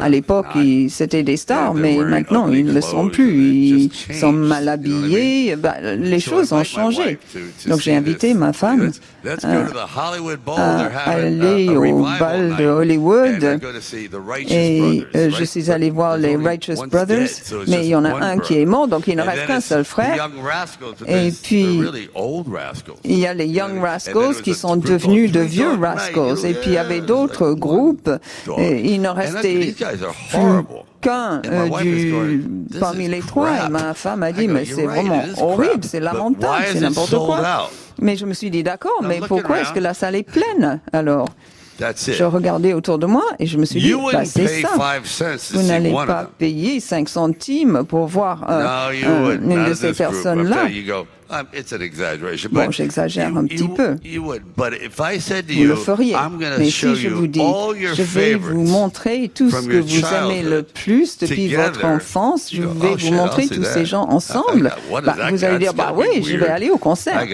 [0.00, 0.46] À l'époque,
[0.88, 3.88] c'était des stars, mais maintenant, ils ne le sont plus.
[4.08, 5.56] Ils sont mal habillés.
[5.56, 7.18] Bah, les choses ont changé.
[7.66, 8.90] Donc, j'ai invité ma femme
[10.56, 13.60] à aller au bal de Hollywood
[14.48, 17.28] et euh, je suis allé voir les Righteous Brothers,
[17.68, 19.84] mais il y en a un qui est mort, donc il ne reste qu'un seul
[19.84, 20.28] frère.
[21.06, 21.82] Et puis,
[23.04, 26.44] il y a les Young Rascals qui sont devenus de vieux Rascals.
[26.44, 28.10] Et puis il y avait d'autres groupes.
[28.58, 29.74] Et il ne restait
[31.00, 32.44] qu'un euh, du,
[32.78, 33.66] parmi les trois.
[33.66, 37.70] Et ma femme a dit, mais c'est vraiment horrible, c'est lamentable, c'est n'importe quoi.
[38.00, 41.28] Mais je me suis dit, d'accord, mais pourquoi est-ce que la salle est pleine alors?
[41.80, 44.68] Je regardais autour de moi et je me suis dit, bah, c'est ça.
[45.52, 50.66] Vous n'allez pas payer 5 centimes pour voir euh, une de ces personnes-là.
[51.30, 51.44] Um,
[52.50, 53.96] bon, j'exagère un petit peu.
[54.14, 56.16] Vous le feriez.
[56.58, 57.40] Mais si je vous dis,
[57.94, 62.62] je vais vous montrer tout ce que vous aimez le plus depuis votre enfance, je
[62.62, 66.36] vais oh, vous montrer tous ces gens ensemble, bah, vous allez dire, bah oui, je
[66.36, 67.24] vais aller au concert.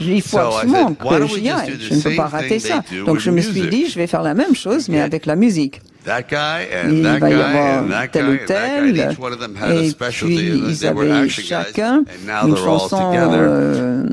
[0.00, 1.76] Il faut absolument que j'y aille.
[1.80, 2.82] Je ne peux pas rater ça.
[3.04, 5.80] Donc je me suis dit, je vais faire la même chose, mais avec la musique.
[6.06, 12.04] Il va y avoir tel ou tel, et puis ils avaient chacun
[12.46, 14.04] une chanson euh,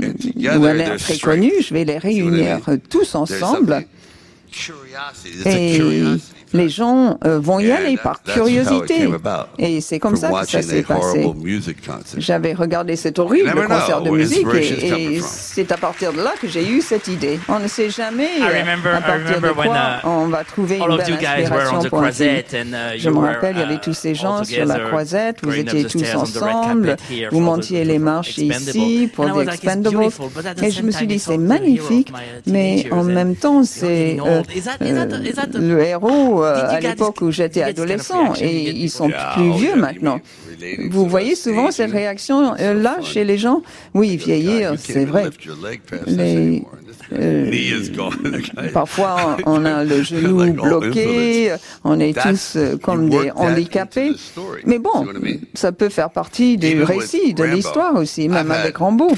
[0.57, 3.85] ou un air très connu, je vais les réunir tous ensemble.
[5.45, 5.81] Et
[6.53, 9.09] les gens euh, vont y aller par curiosité.
[9.57, 11.31] Et c'est comme ça que ça s'est passé.
[12.17, 16.67] J'avais regardé cet horrible concert de musique et, c'est à partir de là que j'ai
[16.67, 17.39] eu cette idée.
[17.47, 21.13] On ne sait jamais euh, à partir de quoi uh, on va trouver une belle
[21.13, 22.29] inspiration pour un film.
[22.29, 25.55] Uh, Je me rappelle, il y avait tous ces uh, gens sur la croisette, vous
[25.55, 26.95] étiez tous ensemble,
[27.31, 30.09] vous montiez les marches ici pour The Expendables.
[30.61, 32.11] Et je me suis dit, c'est magnifique,
[32.45, 34.41] mais en même temps, c'est euh,
[35.53, 40.19] le héros euh, à l'époque où j'étais adolescent et ils sont plus vieux maintenant.
[40.89, 43.61] Vous voyez souvent cette réaction-là euh, chez les gens
[43.93, 45.29] Oui, vieillir, c'est vrai.
[46.07, 46.63] Les,
[48.73, 51.53] parfois, on a le genou bloqué,
[51.83, 54.13] on est tous euh, comme des handicapés.
[54.65, 55.05] Mais bon,
[55.53, 59.11] ça peut faire partie du récit, de l'histoire aussi, même avec Rambo.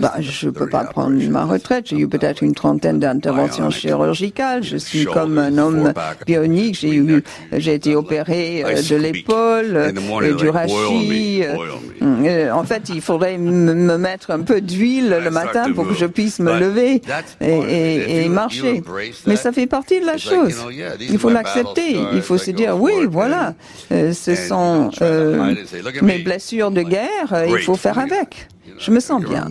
[0.00, 1.86] Bah, je ne peux pas prendre ma retraite.
[1.88, 4.64] J'ai eu peut-être une trentaine d'interventions chirurgicales.
[4.64, 5.92] Je suis comme un homme
[6.26, 6.76] bionique.
[6.80, 9.92] J'ai eu, j'ai été opéré euh, de l'épaule,
[10.36, 11.44] du rachis.
[12.52, 16.40] En fait, il faudrait me mettre un peu d'huile le matin pour que je puisse
[16.40, 17.02] me lever
[17.40, 18.82] et, marcher.
[19.26, 20.54] Mais ça fait partie de la chose.
[21.00, 21.96] Il faut l'accepter.
[22.12, 23.54] Il faut se dire, oui, voilà,
[23.92, 25.54] euh, ce sont euh,
[26.02, 28.48] mes blessures de guerre, il faut faire avec.
[28.78, 29.48] Je me sens bien.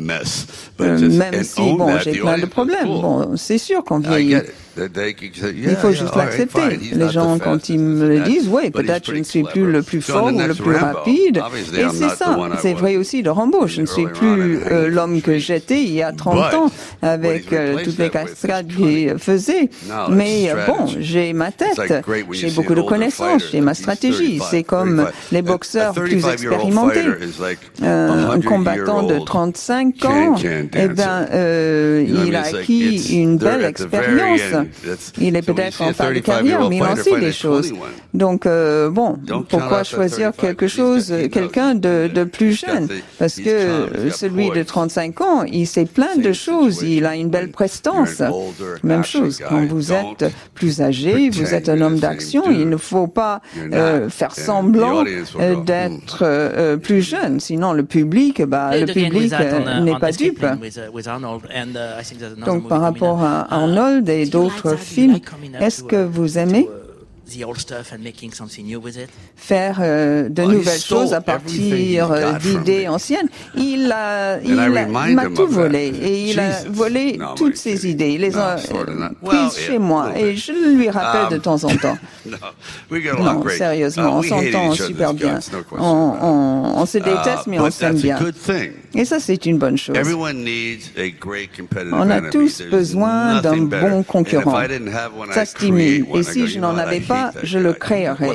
[0.81, 2.85] Euh, même si, bon, j'ai plein de problèmes.
[2.85, 4.37] Bon, c'est sûr qu'on vieillit.
[4.77, 6.77] Il faut juste l'accepter.
[6.93, 10.01] Les gens, quand ils me le disent, oui, peut-être je ne suis plus le plus
[10.01, 11.41] fort ou le plus rapide.
[11.77, 12.37] Et c'est ça.
[12.61, 13.67] C'est vrai aussi de Rambo.
[13.67, 17.83] Je ne suis plus euh, l'homme que j'étais il y a 30 ans avec euh,
[17.83, 19.69] toutes les cascades qu'il faisait.
[20.09, 22.03] Mais bon, j'ai ma tête.
[22.31, 23.43] J'ai beaucoup de connaissances.
[23.51, 24.41] J'ai ma stratégie.
[24.49, 27.05] C'est comme les boxeurs plus expérimentés.
[27.81, 31.27] un combattant de 35 ans, eh ben,
[32.07, 34.41] il a acquis une belle expérience.
[35.19, 37.73] Il est peut-être en fin de carrière, mais il en sait des choses.
[38.13, 39.17] Donc, euh, bon,
[39.49, 42.87] pourquoi choisir quelque chose, quelqu'un de, de, plus jeune?
[43.19, 46.81] Parce que celui de 35 ans, il sait plein de choses.
[46.81, 48.21] Il a une belle prestance.
[48.83, 53.07] Même chose, quand vous êtes plus âgé, vous êtes un homme d'action, il ne faut
[53.07, 53.41] pas
[53.73, 55.03] euh, faire semblant
[55.39, 57.39] euh, d'être plus jeune.
[57.39, 59.33] Sinon, le public, bah, le public
[59.81, 60.45] n'est pas dupe.
[62.45, 65.19] Donc, par rapport à Arnold et d'autres films.
[65.59, 66.67] Est-ce que vous aimez
[69.35, 73.27] faire euh, de nouvelles choses à partir euh, d'idées anciennes.
[73.55, 78.11] Il a, il m'a tout volé et il a volé toutes ces idées.
[78.11, 78.57] Il les a
[79.23, 81.97] prises chez moi et je lui rappelle de um, temps en temps.
[83.19, 85.39] non, sérieusement, uh, on s'entend super bien.
[85.77, 88.19] On, se uh, déteste, mais on s'aime bien.
[88.93, 89.97] Et ça, c'est une bonne chose.
[91.91, 94.61] On a tous besoin d'un bon concurrent.
[95.31, 96.05] Ça stimule.
[96.15, 98.29] Et si je n'en avais pas, je le créerai.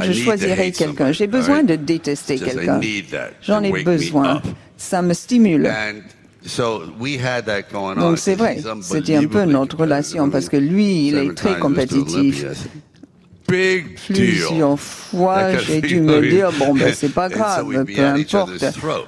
[0.00, 1.12] Je choisirai quelqu'un.
[1.12, 2.80] J'ai besoin de détester quelqu'un.
[3.42, 4.42] J'en ai besoin.
[4.76, 5.70] Ça me stimule.
[7.96, 12.46] Donc c'est vrai, c'était un peu notre relation parce que lui, il est très compétitif.
[13.46, 18.64] Plusieurs fois, j'ai dû me dire, bon, ben c'est pas grave, peu importe.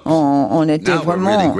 [0.06, 1.54] On, on était vraiment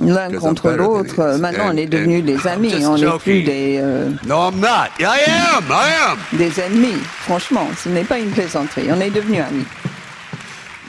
[0.00, 1.38] l'un contre l'autre.
[1.38, 2.74] Maintenant, on est devenus des amis.
[2.86, 3.78] On n'est plus des.
[3.80, 4.90] Euh, no, I'm not.
[5.00, 5.64] I am.
[5.70, 6.38] I am.
[6.38, 7.00] Des ennemis.
[7.20, 8.88] Franchement, ce n'est pas une plaisanterie.
[8.90, 9.64] On est devenus amis.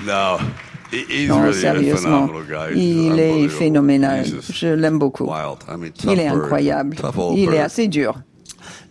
[0.06, 0.38] No.
[1.28, 2.30] non, sérieusement,
[2.76, 4.26] il est phénoménal.
[4.51, 5.30] Je l'aime beaucoup.
[6.03, 6.95] Il est incroyable.
[7.36, 8.16] Il est assez dur.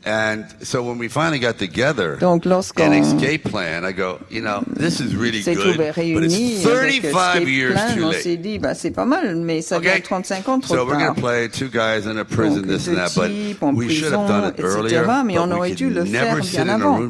[0.06, 4.42] And so when we finally got together, Donc lorsqu'on an escape plan, I go, you
[4.42, 8.74] know, this is really good, but it's 35 years plan, too on s'est dit, bah
[8.74, 9.92] c'est pas mal, mais ça okay.
[9.92, 10.88] vient 35 ans trop so tard.
[10.88, 13.30] we're going to play two guys in a prison, Donc, this and that, but
[13.74, 15.04] we should have done it earlier.
[15.24, 17.00] Mais on aurait dû le faire bien avant.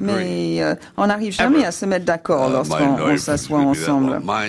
[0.00, 4.20] Mais euh, on n'arrive jamais à se mettre d'accord uh, lorsqu'on s'assoit ensemble.
[4.24, 4.40] Moi,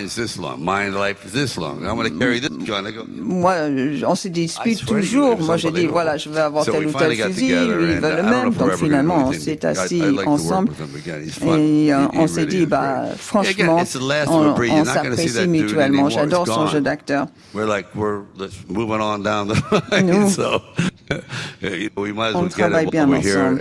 [4.06, 5.40] on se dispute toujours.
[5.40, 8.50] Moi, j'ai dit, voilà, je vais avoir tel ou tel fusil ils veulent le même.
[8.50, 10.72] Donc finalement, on s'est assis ensemble
[11.56, 13.76] et euh, on s'est dit, bah, franchement,
[14.28, 16.08] on, on s'apprécie mutuellement.
[16.10, 17.26] J'adore son jeu d'acteur.
[20.02, 20.30] Nous,
[22.34, 23.06] on travaille bien
[23.50, 23.60] ensemble.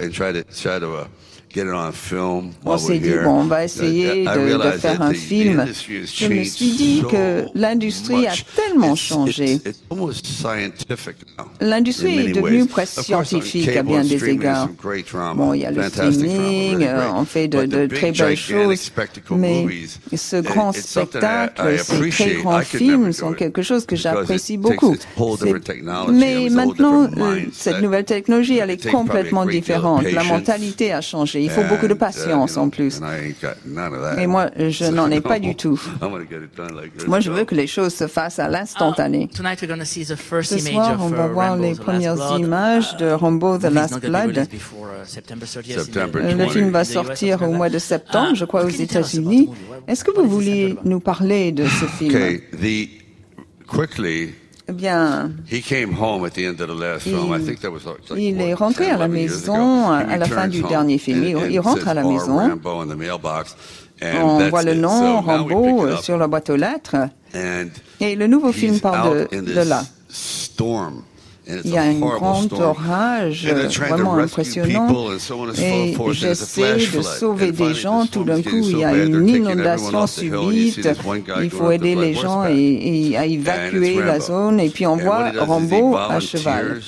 [2.65, 5.65] On s'est dit, bon, on va essayer de, de faire un film.
[6.05, 9.59] Je me suis dit que l'industrie a tellement changé.
[11.61, 14.69] L'industrie est devenue presque scientifique à bien des égards.
[15.35, 18.91] Bon, il y a le streaming, euh, on fait de, de très belles choses,
[19.31, 19.65] mais
[20.15, 24.95] ce grand spectacle, ces très grands films sont quelque chose que j'apprécie beaucoup.
[26.11, 30.03] Mais maintenant, euh, cette nouvelle technologie, elle est complètement différente.
[30.11, 31.44] La mentalité a changé.
[31.45, 32.99] Il faut beaucoup de patience en plus.
[34.17, 35.79] Et moi, je n'en ai pas du tout.
[37.07, 39.29] Moi, je veux que les choses se fassent à l'instantané.
[39.31, 44.47] Ce soir, on va voir les premières images de Rambo The Last Blood.
[46.13, 49.49] Le film va sortir au mois de septembre, je crois, aux États-Unis.
[49.87, 52.11] Est-ce que vous voulez nous parler de ce film?
[54.68, 55.32] Eh bien,
[58.18, 61.24] il, est rentré à la maison à la fin du dernier film.
[61.24, 62.39] Il, rentre à la maison.
[64.01, 66.95] On voit le nom Rambo sur la boîte aux lettres.
[67.99, 69.84] Et le nouveau film de, de là.
[71.47, 73.47] Il y a un grand orage
[73.79, 75.11] vraiment impressionnant
[75.57, 78.07] et j'essaie de sauver des gens.
[78.07, 80.87] Tout d'un coup, il y a une inondation subite.
[81.41, 84.59] Il faut aider les gens et, à évacuer la zone.
[84.59, 86.81] Et puis on voit Rambo à cheval.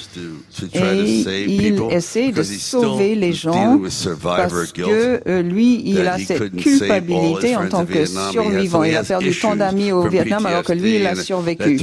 [0.74, 3.80] Et il essaie de sauver les gens
[4.24, 8.84] parce que euh, lui, il a cette culpabilité en tant que survivant.
[8.84, 11.80] Il a perdu tant d'amis au Vietnam alors que lui, il a survécu.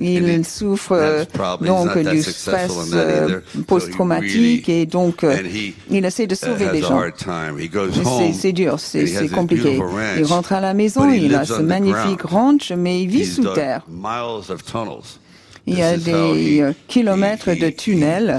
[0.00, 1.26] Il souffre
[1.60, 5.36] donc du stress euh, post-traumatique et donc euh,
[5.90, 7.02] il essaie de sauver les gens.
[8.32, 9.80] C'est dur, c'est compliqué.
[10.18, 13.82] Il rentre à la maison, il a ce magnifique ranch, mais il vit sous terre.
[15.68, 18.38] Il y a des euh, kilomètres de tunnels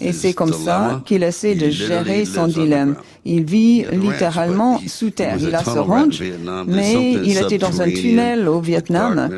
[0.00, 2.94] et c'est comme ça qu'il essaie de gérer son dilemme.
[3.24, 5.36] Il vit littéralement sous terre.
[5.40, 6.22] Il a ce ranch,
[6.66, 9.28] mais il était dans un tunnel au Vietnam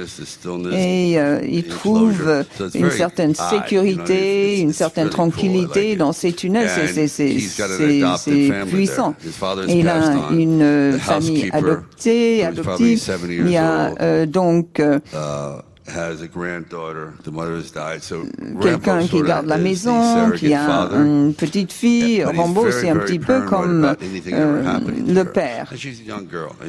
[0.72, 6.68] et euh, il trouve une certaine sécurité, une certaine tranquillité dans ces tunnels.
[6.68, 9.14] C'est puissant.
[9.66, 13.01] Et il a une famille adoptée, adoptive.
[13.28, 14.80] Il y a euh, donc
[18.61, 22.24] Quelqu'un qui garde la maison, qui a une petite fille.
[22.24, 23.95] Rambo, c'est un petit peu comme
[24.32, 25.72] euh, le père.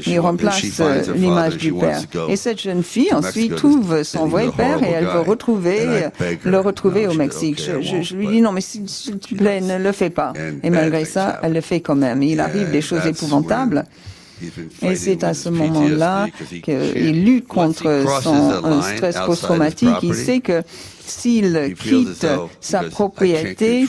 [0.06, 2.02] Il remplace euh, l'image du père.
[2.30, 6.10] Et cette jeune fille ensuite trouve son vrai père et elle veut retrouver,
[6.44, 7.62] le retrouver au Mexique.
[7.62, 8.86] Je, je, lui dis non, mais s'il
[9.20, 10.34] te plaît, ne le fais pas.
[10.64, 12.24] Et malgré ça, elle le fait quand même.
[12.24, 13.86] Il arrive des choses épouvantables.
[14.82, 16.28] Et c'est à ce moment-là
[16.64, 19.90] qu'il lutte contre son stress post-traumatique.
[20.04, 20.64] Il sait que
[21.06, 22.26] s'il quitte
[22.60, 23.86] sa propriété,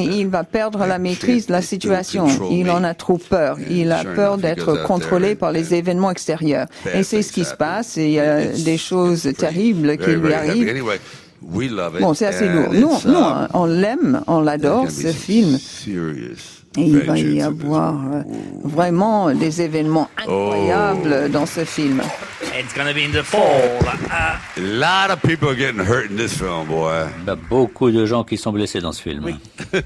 [0.00, 2.26] il va perdre la maîtrise de la situation.
[2.50, 3.56] Il en a trop peur.
[3.70, 6.66] Il a peur d'être contrôlé par les événements extérieurs.
[6.94, 7.96] Et c'est ce qui se passe.
[7.96, 10.98] il y a des choses terribles qui lui arrivent.
[12.00, 12.72] Bon, c'est assez lourd.
[12.72, 13.24] Nous, nous
[13.54, 15.58] on l'aime, on l'adore, ce film.
[16.78, 18.22] Et il va y avoir euh,
[18.62, 21.28] vraiment des événements incroyables oh.
[21.28, 22.02] dans ce film.
[22.58, 23.40] It's gonna be in the fall.
[23.84, 27.06] Uh, A lot of people are getting hurt in this film, boy.
[27.20, 29.24] Il y a beaucoup de gens qui sont blessés dans ce film.
[29.24, 29.34] We,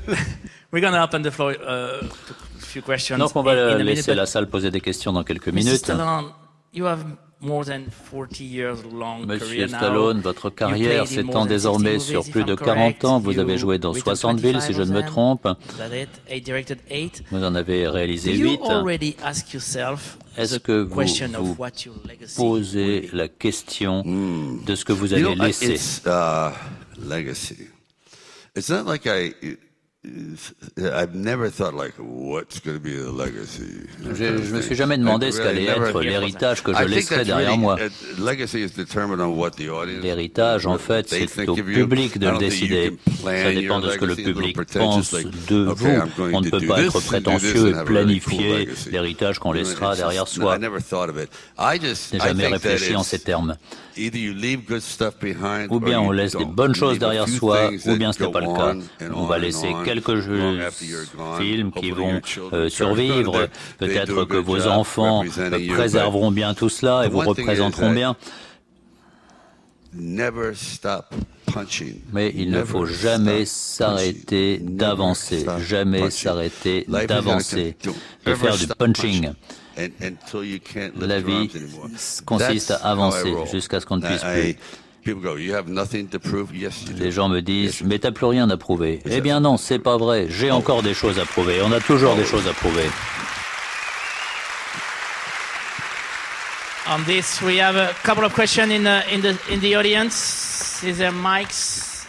[0.72, 3.18] we're gonna open the floor uh, to a few questions.
[3.18, 5.84] Donc on va laisser la salle poser des questions dans quelques minutes.
[5.84, 6.32] Stallone,
[6.72, 7.04] you have
[9.26, 13.18] Monsieur Stallone, votre carrière s'étend désormais sur plus de 40 ans.
[13.20, 15.48] Vous avez joué dans 60 villes, si je ne me trompe.
[17.30, 18.60] Vous en avez réalisé 8.
[20.36, 20.94] Est-ce que vous
[21.40, 21.54] vous
[22.36, 25.76] posez la question de ce que vous avez laissé?
[30.04, 33.86] I've never thought like what's going to be the legacy?
[34.02, 37.78] Je, je me suis jamais demandé ce qu'allait être l'héritage que je laisserais derrière moi.
[40.02, 42.98] L'héritage, en fait, c'est au public de le décider.
[43.24, 45.88] Ça dépend de ce que le public pense de vous.
[46.32, 50.58] On ne peut pas être prétentieux et planifier l'héritage qu'on laissera derrière soi.
[50.58, 53.56] Je n'ai jamais réfléchi en ces termes.
[55.68, 58.46] Ou bien on laisse des bonnes choses derrière soi, ou bien ce n'est pas le
[58.46, 58.74] cas.
[59.14, 60.22] On va laisser quelques
[61.38, 62.20] films qui vont
[62.52, 63.48] euh, survivre.
[63.78, 65.24] Peut-être que vos enfants
[65.68, 68.16] préserveront bien tout cela et vous représenteront bien.
[72.12, 77.76] Mais il ne faut jamais s'arrêter d'avancer, jamais s'arrêter d'avancer,
[78.24, 79.32] de faire du punching.
[81.00, 81.50] La vie
[82.24, 84.56] consiste à avancer jusqu'à ce qu'on ne puisse plus.
[85.04, 85.14] Les
[87.10, 89.00] gens me disent, mais t'as plus rien à prouver.
[89.04, 90.26] Eh bien non, c'est pas vrai.
[90.28, 91.60] J'ai encore des choses à prouver.
[91.62, 92.84] On a toujours des choses à prouver.
[96.88, 100.82] On this, we have a couple of questions in the, in the, in the audience.
[100.84, 102.06] Is there mics?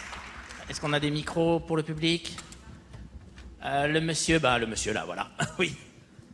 [0.68, 2.36] Est-ce qu'on a des micros pour le public?
[3.64, 5.30] Euh, le monsieur, bah, le monsieur là, voilà.
[5.58, 5.74] oui.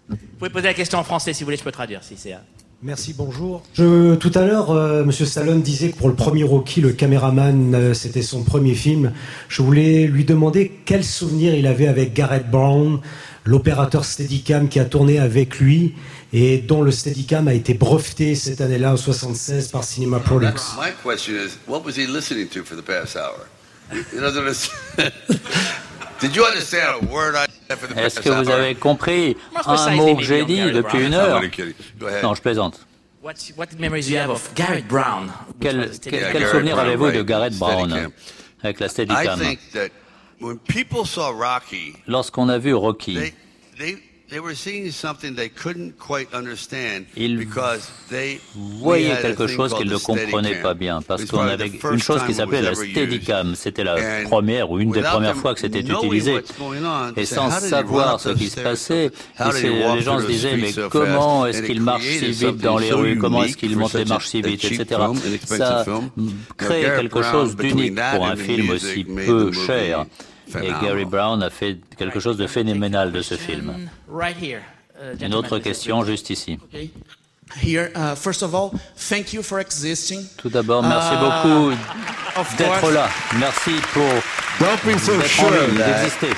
[0.09, 2.35] Vous pouvez poser la question en français si vous voulez, je peux traduire si c'est.
[2.82, 3.62] Merci, bonjour.
[3.74, 7.74] Je, tout à l'heure, euh, Monsieur Stallone disait que pour le premier Rocky, le caméraman,
[7.74, 9.12] euh, c'était son premier film.
[9.51, 13.01] Je voulais lui demander quel souvenir il avait avec Garrett Brown,
[13.44, 15.94] l'opérateur Steadicam qui a tourné avec lui
[16.32, 20.78] et dont le Steadicam a été breveté cette année-là en 76 par Cinema Products.
[20.78, 23.47] My question is, what was he listening to for the past hour?
[27.97, 29.36] Est-ce que vous avez compris
[29.66, 31.42] un mot que j'ai dit depuis une heure
[32.22, 32.86] Non, je plaisante.
[35.60, 38.10] Quel, quel, souvenir avez-vous de Garrett Brown
[38.62, 39.40] avec la Steadicam
[42.06, 43.18] Lorsqu'on a vu Rocky,
[47.16, 47.47] ils
[48.81, 52.62] voyaient quelque chose qu'ils ne comprenaient pas bien, parce qu'on avait une chose qui s'appelait
[52.62, 53.55] la Steadicam.
[53.57, 56.44] C'était la première ou une des premières fois que c'était utilisé.
[57.16, 59.11] Et sans savoir ce qui se passait,
[59.62, 63.19] les gens se disaient, mais comment est-ce qu'il marche si vite dans les rues?
[63.19, 65.01] Comment est-ce qu'il monte les marches si vite, etc.
[65.44, 65.85] Ça
[66.57, 70.07] crée quelque chose d'unique pour un film aussi peu cher.
[70.62, 73.89] Et Gary Brown a fait quelque chose de phénoménal de ce film.
[74.09, 76.59] Uh, Une autre question juste ici.
[76.74, 76.90] Uh,
[80.36, 81.70] Tout d'abord, merci uh, beaucoup
[82.59, 83.09] d'être là.
[83.39, 84.05] Merci pour
[85.77, 86.35] d'exister.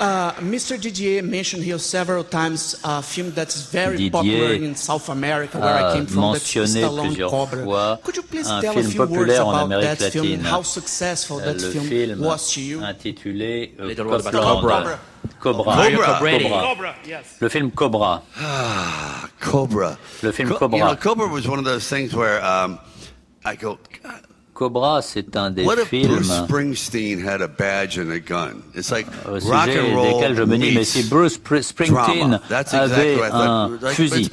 [0.00, 0.80] Uh, Mr.
[0.80, 5.74] Didier mentioned here several times a film that's very Didier popular in South America, where
[5.74, 7.98] I came from, that's Stallone Cobra.
[8.04, 10.26] Could you please tell a few words about that film?
[10.28, 12.78] and how successful that film, was to you?
[12.80, 14.30] intitulé euh, Cobra.
[14.30, 15.00] Cobra.
[15.40, 16.18] Cobra.
[16.20, 16.94] Cobra.
[17.04, 17.36] Yes.
[17.40, 18.22] Le film Cobra.
[18.36, 19.98] Ah, Cobra.
[20.22, 20.78] Le film Cobra.
[20.78, 22.78] You know, Cobra was one of those things where um,
[23.44, 23.78] I go,
[24.58, 28.60] Cobra, c'est un des What films Bruce Springsteen had a badge and a gun?
[28.74, 34.28] It's like au sujet desquels je me dis, mais si Bruce Springsteen avait un fusil,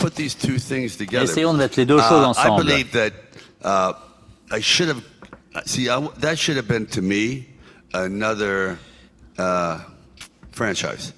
[1.12, 2.64] essayons de mettre les deux choses uh, ensemble.
[2.64, 3.12] I believe that
[3.64, 3.94] uh,
[4.52, 5.04] I should have,
[5.68, 7.46] see, I, that should have been to me
[7.94, 8.80] another
[9.38, 9.78] uh,
[10.54, 11.14] franchise.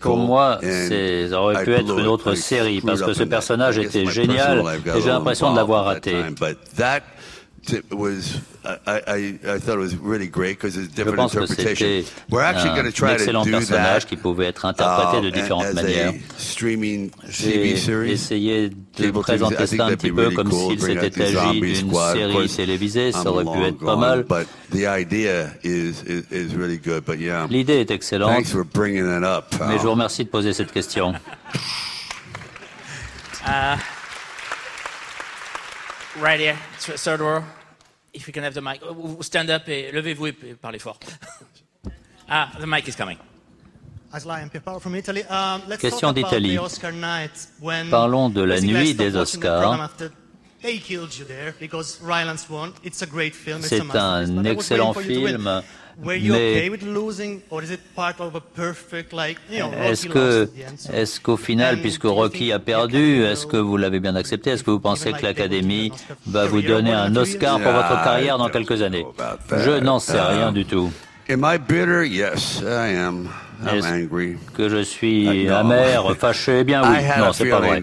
[0.00, 4.62] Pour moi, ça aurait pu être une autre série parce que ce personnage était génial
[4.94, 6.14] et j'ai l'impression de l'avoir raté.
[7.90, 12.04] Was I, I, I thought it was really great because it's different interpretation.
[12.28, 15.72] We're actually going to try to do that qui pouvait être interprété de uh, différentes
[15.74, 16.14] manières.
[17.28, 23.12] J'ai essayé de présenter ça un petit peu comme s'il s'était agi d'une série télévisée,
[23.12, 24.24] ça aurait pu être pas mal.
[27.50, 31.14] L'idée est excellente, mais je vous remercie de poser cette question.
[33.46, 33.78] Uh,
[36.20, 36.56] right here.
[38.16, 38.80] If we can have the mic,
[39.20, 40.98] stand up et levez-vous et parlez fort.
[42.28, 43.18] ah, the mic is coming.
[44.12, 46.58] Um, Question d'Italie.
[47.90, 49.90] Parlons de la nuit des Oscars.
[53.60, 55.62] C'est un excellent film
[59.84, 60.48] est-ce que,
[60.92, 64.50] est-ce qu'au final, puisque Rocky a perdu, est-ce que vous l'avez bien accepté?
[64.50, 65.92] Est-ce que vous pensez que l'Académie
[66.26, 69.06] va vous donner un Oscar pour votre carrière dans quelques années?
[69.50, 70.92] Je n'en sais rien du tout.
[73.66, 74.06] Est-ce
[74.54, 76.58] que je suis amer, fâché?
[76.60, 76.98] Eh bien oui.
[77.18, 77.82] Non, c'est pas vrai.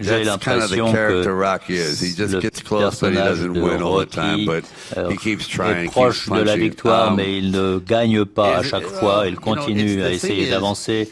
[0.00, 2.40] J'ai l'impression que le
[2.78, 4.48] personnage de Rocky
[4.96, 9.24] euh, est proche de la victoire, um, mais il ne gagne pas à chaque fois.
[9.28, 11.10] Il continue à essayer d'avancer.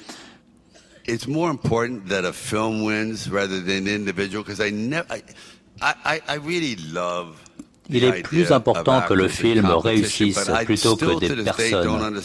[1.07, 5.23] It's more important that a film wins rather than individual because I never, I,
[6.05, 7.35] I, I really love
[7.93, 12.21] il est plus important que le film réussisse plutôt que des personnes.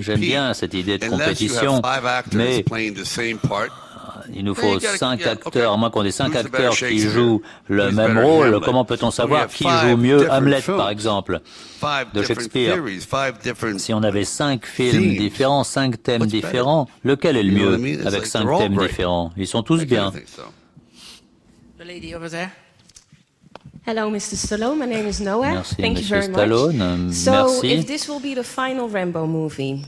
[0.00, 1.82] J'aime bien cette idée de compétition,
[2.32, 2.64] mais
[4.32, 8.18] il nous faut cinq acteurs, à moins qu'on ait cinq acteurs qui jouent le même
[8.18, 8.60] rôle.
[8.64, 11.40] Comment peut-on savoir qui joue mieux Hamlet, par exemple,
[12.14, 12.82] de Shakespeare?
[13.78, 18.46] Si on avait cinq films différents, cinq thèmes différents, lequel est le mieux avec cinq
[18.58, 19.32] thèmes différents?
[19.36, 20.12] Ils sont tous bien.
[23.86, 24.36] Hello, Mr.
[24.36, 24.78] Stallone.
[24.78, 25.56] My name is Noah.
[25.56, 27.08] Merci, Thank you very Stallone.
[27.08, 27.12] Much.
[27.12, 29.84] So, if this will be the final Rambo movie,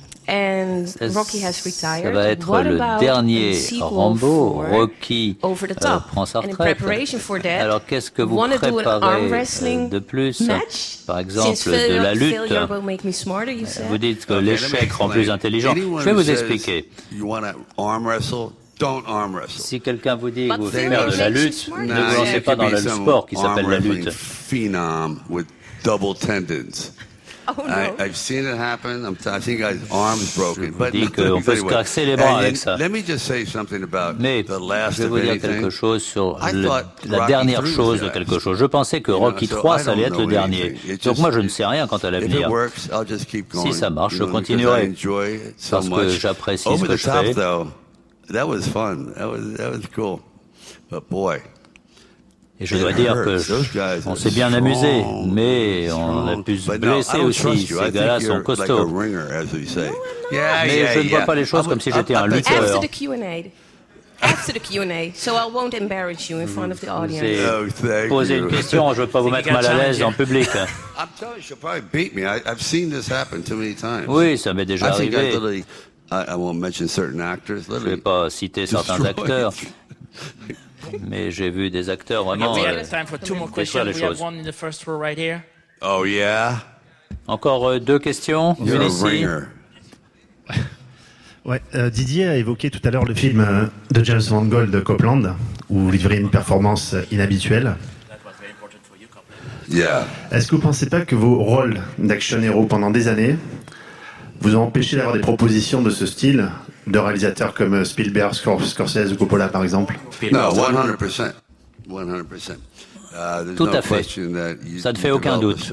[2.04, 4.62] Ça va être le dernier Rambo.
[4.70, 5.36] Rocky
[5.86, 6.78] euh, prend sa retraite.
[7.60, 8.36] Alors qu'est-ce que vous
[8.84, 9.28] préparez euh,
[9.88, 10.42] de plus?
[11.06, 11.50] Par exemple,
[11.88, 12.34] de la lutte.
[13.88, 15.74] Vous dites que l'échec rend plus intelligent.
[16.00, 16.88] Je vais vous expliquer.
[19.48, 22.56] Si quelqu'un vous dit que vous faites faire de la lutte, ne vous lancez pas
[22.56, 24.10] dans le sport qui s'appelle la lutte.
[27.48, 27.72] Oh, no.
[27.72, 29.04] I, I've seen it happen.
[29.04, 30.72] I'm t- I think his broken.
[30.72, 32.76] But dis qu'on peut se casser les bras avec ça.
[32.76, 36.02] Let me just say something about Mais the last je vais vous dire quelque chose
[36.02, 36.68] sur le,
[37.08, 38.58] la dernière chose de quelque chose.
[38.58, 40.76] Je pensais que Rocky 3, ça allait être le dernier.
[41.04, 42.50] Donc moi, je ne sais rien quant à l'avenir.
[43.52, 44.92] Si ça marche, je continuerai.
[45.70, 47.34] Parce que j'apprécie ce que je fais.
[48.32, 49.12] That was fun.
[49.16, 50.20] That was, that was cool.
[50.90, 51.42] But boy,
[52.58, 53.38] et je dois dire que
[54.06, 57.66] on s'est bien amusé, mais on a pu se blesser aussi.
[57.66, 58.86] Ces gars-là sont costauds.
[58.88, 59.10] Mais
[60.94, 62.80] je ne vois pas les choses comme si j'étais un lutteur.
[64.22, 67.22] After the Q&A, so I won't embarrass you in front of the audience.
[67.22, 67.66] Oh,
[68.08, 70.48] poser une question, je ne veux pas vous mettre mal à l'aise en public.
[74.08, 75.30] Oui, ça m'est déjà arrivé.
[75.30, 75.36] Je
[77.74, 79.52] ne vais pas citer certains acteurs.
[81.08, 82.82] mais j'ai vu des acteurs vraiment euh,
[83.56, 84.22] détruire les choses.
[85.82, 86.62] Oh yeah.
[87.26, 88.56] Encore euh, deux questions.
[88.64, 89.26] Une ici.
[91.44, 94.80] Ouais, euh, Didier a évoqué tout à l'heure le film euh, de James Mangold de
[94.80, 95.36] Copland,
[95.68, 97.76] où vous livrez une performance inhabituelle.
[99.68, 100.06] Yeah.
[100.30, 103.36] Est-ce que vous ne pensez pas que vos rôles d'action héros pendant des années
[104.40, 106.48] vous ont empêché d'avoir des propositions de ce style
[106.86, 109.98] de réalisateurs comme Spielberg, Scorsese ou Coppola, par exemple
[110.32, 111.32] Non, 100%.
[111.88, 112.52] 100%.
[113.12, 114.02] Uh, Tout à fait.
[114.78, 115.72] Ça ne fait aucun doute.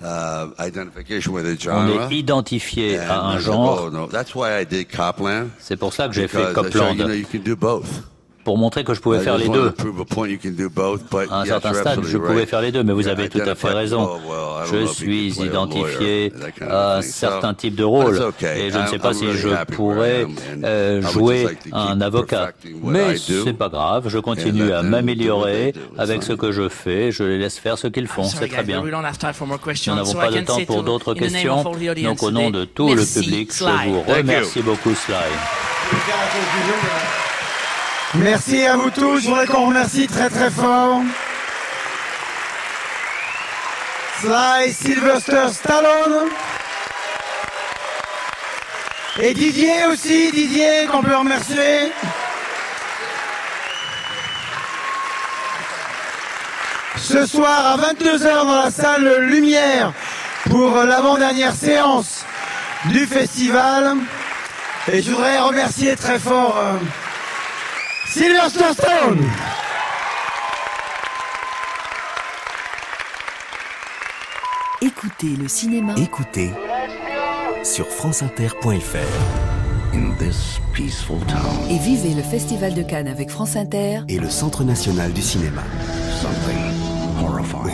[0.00, 0.48] Uh,
[1.70, 3.90] On est identifié à un genre.
[5.58, 6.96] C'est pour ça que j'ai fait Copland
[8.44, 9.72] pour montrer que je pouvais faire les deux.
[11.30, 13.68] À un certain stade, je pouvais faire les deux, mais vous avez tout à fait
[13.68, 14.10] raison.
[14.70, 18.20] Je suis identifié à un certain type de rôle
[18.56, 20.26] et je ne sais pas si je pourrais
[20.64, 22.52] euh, jouer un avocat.
[22.82, 27.38] Mais c'est pas grave, je continue à m'améliorer avec ce que je fais, je les
[27.38, 28.82] laisse faire ce qu'ils font, c'est très bien.
[28.82, 31.62] Nous n'avons pas de temps pour d'autres questions,
[32.02, 35.14] donc au nom de tout le public, je vous remercie beaucoup, Sly.
[38.14, 39.20] Merci à vous tous.
[39.20, 41.00] Je voudrais qu'on remercie très très fort
[44.20, 46.28] Sly Sylvester Stallone.
[49.18, 51.90] Et Didier aussi, Didier qu'on peut remercier.
[56.98, 59.94] Ce soir à 22h dans la salle Lumière
[60.50, 62.26] pour l'avant-dernière séance
[62.86, 63.96] du festival.
[64.92, 66.74] Et je voudrais remercier très fort euh,
[68.12, 69.26] Sylvester Stone.
[74.82, 75.94] Écoutez le cinéma.
[75.96, 76.50] Écoutez
[77.64, 78.98] sur franceinter.fr.
[81.70, 85.62] Et vivez le Festival de Cannes avec France Inter et le Centre national du cinéma.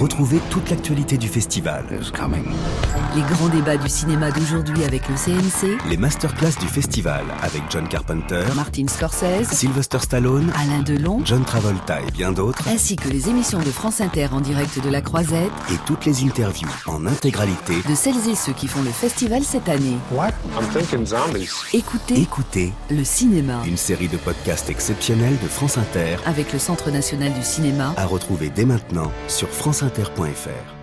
[0.00, 1.84] Retrouvez toute l'actualité du festival.
[1.90, 5.78] Les grands débats du cinéma d'aujourd'hui avec le CNC.
[5.88, 12.00] Les masterclass du festival avec John Carpenter, Martin Scorsese, Sylvester Stallone, Alain Delon, John Travolta
[12.02, 12.68] et bien d'autres.
[12.68, 15.50] Ainsi que les émissions de France Inter en direct de la Croisette.
[15.72, 19.68] Et toutes les interviews en intégralité de celles et ceux qui font le festival cette
[19.68, 19.96] année.
[20.12, 20.32] What?
[20.58, 21.48] I'm thinking zombies.
[21.72, 23.62] Écoutez, écoutez le cinéma.
[23.66, 27.94] Une série de podcasts exceptionnels de France Inter avec le Centre national du cinéma.
[27.96, 30.77] À retrouver dès maintenant sur franceinter.fr.